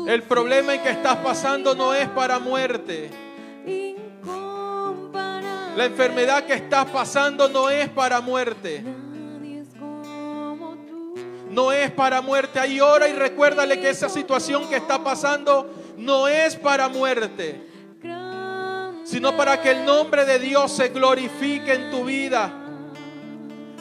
El 0.07 0.23
problema 0.23 0.73
en 0.73 0.81
que 0.81 0.89
estás 0.89 1.17
pasando 1.17 1.75
no 1.75 1.93
es 1.93 2.09
para 2.09 2.39
muerte. 2.39 3.11
La 5.75 5.85
enfermedad 5.85 6.45
que 6.45 6.53
estás 6.53 6.85
pasando 6.85 7.47
no 7.47 7.69
es 7.69 7.87
para 7.89 8.21
muerte. 8.21 8.83
No 11.57 11.71
es 11.71 11.89
para 11.89 12.21
muerte. 12.21 12.59
Ahí 12.59 12.79
ora 12.79 13.09
y 13.09 13.13
recuérdale 13.13 13.79
que 13.79 13.89
esa 13.89 14.09
situación 14.09 14.69
que 14.69 14.75
está 14.75 15.03
pasando 15.03 15.67
no 15.97 16.27
es 16.27 16.55
para 16.55 16.87
muerte, 16.87 17.59
sino 19.03 19.35
para 19.35 19.59
que 19.59 19.71
el 19.71 19.83
nombre 19.83 20.23
de 20.23 20.37
Dios 20.37 20.71
se 20.71 20.89
glorifique 20.89 21.73
en 21.73 21.89
tu 21.89 22.05
vida. 22.05 22.53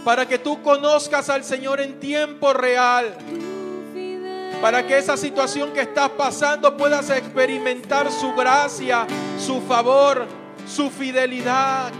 Para 0.06 0.26
que 0.26 0.38
tú 0.38 0.62
conozcas 0.62 1.28
al 1.28 1.44
Señor 1.44 1.82
en 1.82 2.00
tiempo 2.00 2.54
real. 2.54 3.14
Para 4.62 4.86
que 4.86 4.96
esa 4.96 5.18
situación 5.18 5.74
que 5.74 5.82
estás 5.82 6.08
pasando 6.12 6.78
puedas 6.78 7.10
experimentar 7.10 8.10
su 8.10 8.32
gracia, 8.32 9.06
su 9.38 9.60
favor, 9.60 10.26
su 10.66 10.88
fidelidad. 10.88 11.92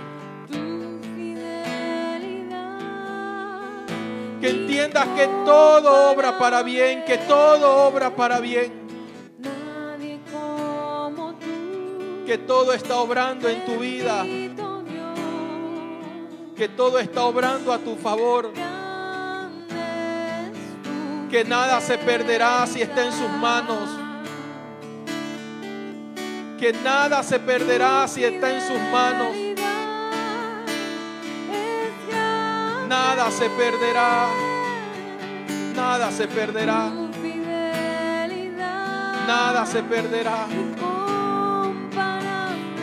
Que 4.47 4.53
entiendas 4.53 5.09
que 5.17 5.27
todo 5.45 6.13
obra 6.13 6.39
para 6.39 6.63
bien, 6.63 7.05
que 7.05 7.19
todo 7.19 7.89
obra 7.89 8.15
para 8.15 8.39
bien, 8.39 8.73
Nadie 9.41 10.21
como 10.31 11.33
tú. 11.33 12.25
que 12.25 12.39
todo 12.39 12.73
está 12.73 12.95
obrando 13.01 13.49
en 13.49 13.65
tu 13.65 13.77
vida, 13.81 14.25
que 16.55 16.69
todo 16.69 17.01
está 17.01 17.25
obrando 17.25 17.73
a 17.73 17.79
tu 17.79 17.97
favor, 17.97 18.53
que 21.29 21.45
nada 21.45 21.81
se 21.81 21.99
perderá 21.99 22.69
si 22.69 22.83
está 22.83 23.05
en 23.05 23.13
sus 23.13 23.31
manos, 23.31 23.91
que 26.61 26.73
nada 26.73 27.25
se 27.25 27.41
perderá 27.41 28.07
si 28.07 28.23
está 28.23 28.55
en 28.55 28.61
sus 28.61 28.79
manos, 28.93 29.46
nada 32.89 33.31
se 33.31 33.51
perderá, 33.51 34.29
nada 35.75 36.11
se 36.11 36.29
perderá, 36.29 36.91
nada 39.27 39.67
se 39.67 39.83
perderá. 39.83 40.47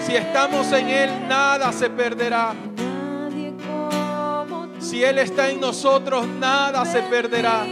Si 0.06 0.16
estamos 0.16 0.72
en 0.74 0.90
Él, 0.90 1.28
nada 1.28 1.72
se 1.72 1.90
perderá. 1.90 2.54
Si 4.80 5.04
Él 5.04 5.18
está 5.18 5.50
en 5.50 5.60
nosotros, 5.60 6.28
nada 6.28 6.86
se 6.86 7.02
perderá. 7.04 7.66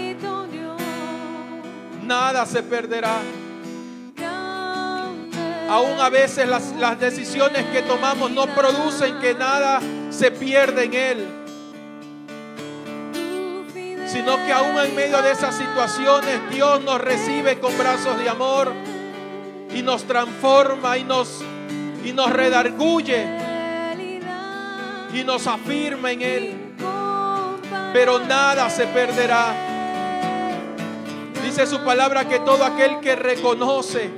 Nada 2.04 2.46
se 2.46 2.64
perderá. 2.64 3.18
Aún 5.70 6.02
a 6.02 6.10
veces 6.10 6.50
las, 6.50 6.74
las 6.78 7.00
decisiones 7.00 7.66
que 7.68 7.82
tomamos 7.84 8.30
no 8.32 8.46
producen 8.48 9.20
que 9.20 9.34
nada 9.34 9.80
se 10.10 10.32
pierda 10.32 10.84
en 10.84 10.94
Él. 10.94 11.41
Sino 14.12 14.36
que 14.46 14.52
aún 14.52 14.78
en 14.78 14.94
medio 14.94 15.22
de 15.22 15.32
esas 15.32 15.56
situaciones 15.56 16.40
Dios 16.50 16.84
nos 16.84 17.00
recibe 17.00 17.60
con 17.60 17.78
brazos 17.78 18.18
de 18.18 18.28
amor 18.28 18.74
y 19.74 19.82
nos 19.82 20.04
transforma 20.04 20.98
y 20.98 21.04
nos, 21.06 21.42
y 22.04 22.12
nos 22.12 22.30
redarguye 22.30 23.26
y 25.14 25.24
nos 25.24 25.48
afirma 25.48 26.12
en 26.12 26.22
Él. 26.22 26.56
Pero 27.94 28.20
nada 28.20 28.70
se 28.70 28.86
perderá. 28.88 29.54
Dice 31.44 31.66
su 31.66 31.80
palabra 31.84 32.28
que 32.28 32.40
todo 32.40 32.64
aquel 32.66 33.00
que 33.00 33.16
reconoce 33.16 34.10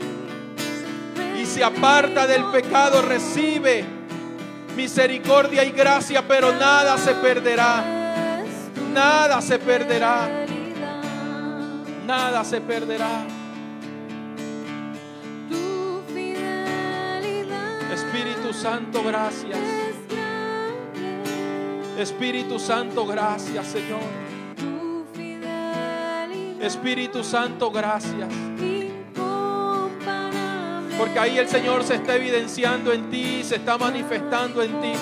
y 1.40 1.46
se 1.46 1.64
aparta 1.64 2.28
del 2.28 2.46
pecado 2.46 3.02
recibe 3.02 3.86
misericordia 4.76 5.64
y 5.64 5.72
gracia, 5.72 6.24
pero 6.28 6.52
nada 6.54 6.98
se 6.98 7.14
perderá. 7.16 8.03
Nada 8.94 9.42
se 9.42 9.58
perderá. 9.58 10.46
Nada 12.06 12.44
se 12.44 12.62
perderá. 12.62 13.26
Tu 15.50 16.04
fidelidad. 16.14 17.92
Espíritu 17.92 18.54
Santo, 18.54 19.04
gracias. 19.04 19.58
Espíritu 21.98 22.60
Santo, 22.60 23.06
gracias, 23.06 23.68
Señor. 23.68 24.02
Espíritu 26.62 27.24
Santo, 27.24 27.72
gracias. 27.72 28.30
Porque 30.98 31.20
ahí 31.20 31.38
el 31.38 31.48
Señor 31.48 31.84
se 31.84 31.96
está 31.96 32.16
evidenciando 32.16 32.94
en 32.94 33.10
ti, 33.10 33.44
se 33.44 33.56
está 33.56 33.78
manifestando 33.78 34.62
en 34.62 34.82
ti. 34.82 34.94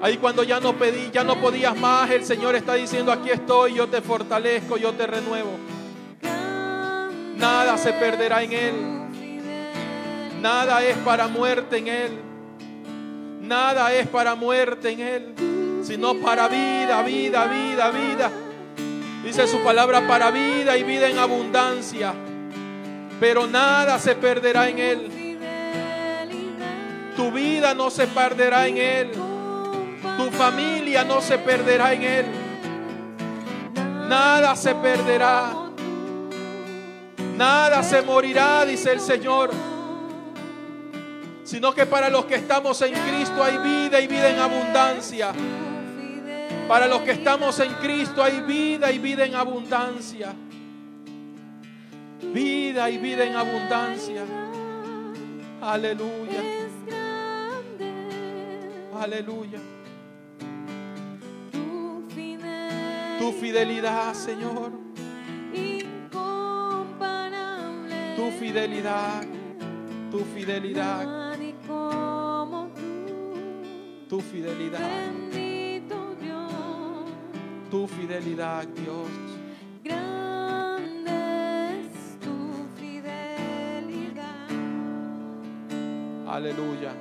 Ahí 0.00 0.16
cuando 0.18 0.44
ya 0.44 0.60
no 0.60 0.74
pedí, 0.74 1.10
ya 1.12 1.24
no 1.24 1.40
podías 1.40 1.76
más, 1.76 2.08
el 2.10 2.24
Señor 2.24 2.54
está 2.54 2.74
diciendo, 2.74 3.10
aquí 3.10 3.30
estoy, 3.30 3.74
yo 3.74 3.88
te 3.88 4.00
fortalezco, 4.00 4.76
yo 4.76 4.92
te 4.92 5.06
renuevo. 5.06 5.50
Nada 7.36 7.76
se 7.78 7.92
perderá 7.92 8.42
en 8.42 8.52
Él. 8.52 8.74
Nada 10.40 10.84
es 10.84 10.96
para 10.98 11.26
muerte 11.26 11.78
en 11.78 11.88
Él. 11.88 12.18
Nada 13.40 13.92
es 13.94 14.06
para 14.06 14.34
muerte 14.34 14.90
en 14.90 15.00
Él, 15.00 15.34
sino 15.82 16.14
para 16.14 16.48
vida, 16.48 17.02
vida, 17.02 17.46
vida, 17.46 17.90
vida. 17.90 18.30
Dice 19.24 19.48
su 19.48 19.58
palabra 19.64 20.06
para 20.06 20.30
vida 20.30 20.76
y 20.76 20.84
vida 20.84 21.08
en 21.08 21.18
abundancia. 21.18 22.14
Pero 23.18 23.46
nada 23.46 23.98
se 23.98 24.14
perderá 24.14 24.68
en 24.68 24.78
Él. 24.78 25.38
Tu 27.16 27.32
vida 27.32 27.74
no 27.74 27.90
se 27.90 28.06
perderá 28.06 28.68
en 28.68 28.76
Él. 28.78 29.27
Tu 30.18 30.32
familia 30.32 31.04
no 31.04 31.20
se 31.20 31.38
perderá 31.38 31.92
en 31.92 32.02
Él. 32.02 32.26
Nada 34.08 34.56
se 34.56 34.74
perderá. 34.74 35.52
Nada 37.36 37.84
se 37.84 38.02
morirá, 38.02 38.64
dice 38.64 38.90
el 38.90 38.98
Señor. 38.98 39.50
Sino 41.44 41.72
que 41.72 41.86
para 41.86 42.10
los 42.10 42.24
que 42.24 42.34
estamos 42.34 42.82
en 42.82 42.94
Cristo 42.94 43.44
hay 43.44 43.58
vida 43.58 44.00
y 44.00 44.08
vida 44.08 44.28
en 44.28 44.40
abundancia. 44.40 45.32
Para 46.66 46.88
los 46.88 47.02
que 47.02 47.12
estamos 47.12 47.60
en 47.60 47.72
Cristo 47.74 48.20
hay 48.20 48.40
vida 48.40 48.90
y 48.90 48.98
vida 48.98 49.24
en 49.24 49.36
abundancia. 49.36 50.34
Vida 52.22 52.90
y 52.90 52.98
vida 52.98 53.22
en 53.22 53.36
abundancia. 53.36 54.24
Aleluya. 55.62 56.42
Aleluya. 59.00 59.77
Tu 63.18 63.32
fidelidad, 63.32 64.14
Señor. 64.14 64.70
Incomparable. 65.52 68.14
Tu 68.16 68.30
fidelidad. 68.30 69.24
Tu 70.10 70.20
fidelidad. 70.20 71.04
Nadie 71.04 71.54
como 71.66 72.70
tú. 72.74 73.34
Tu 74.08 74.20
fidelidad. 74.20 74.78
Bendito 74.80 76.14
Dios. 76.20 77.10
Tu 77.70 77.86
fidelidad, 77.88 78.66
Dios. 78.68 79.08
Grande 79.82 81.80
es 81.80 82.18
tu 82.20 82.66
fidelidad. 82.78 84.48
Aleluya. 86.28 86.92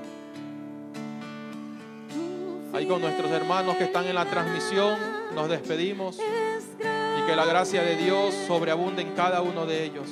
Ahí 2.78 2.86
con 2.86 3.02
nuestros 3.02 3.32
hermanos 3.32 3.76
que 3.78 3.86
están 3.86 4.06
en 4.06 4.14
la 4.14 4.26
transmisión, 4.26 5.00
nos 5.34 5.50
despedimos 5.50 6.20
y 6.20 7.26
que 7.26 7.36
la 7.36 7.44
gracia 7.44 7.82
de 7.82 7.96
Dios 7.96 8.36
sobreabunde 8.46 9.02
en 9.02 9.14
cada 9.16 9.42
uno 9.42 9.66
de 9.66 9.84
ellos. 9.84 10.08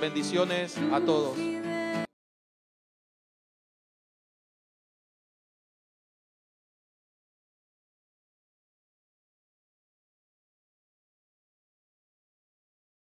Bendiciones 0.00 0.78
a 0.90 1.00
todos. 1.00 1.36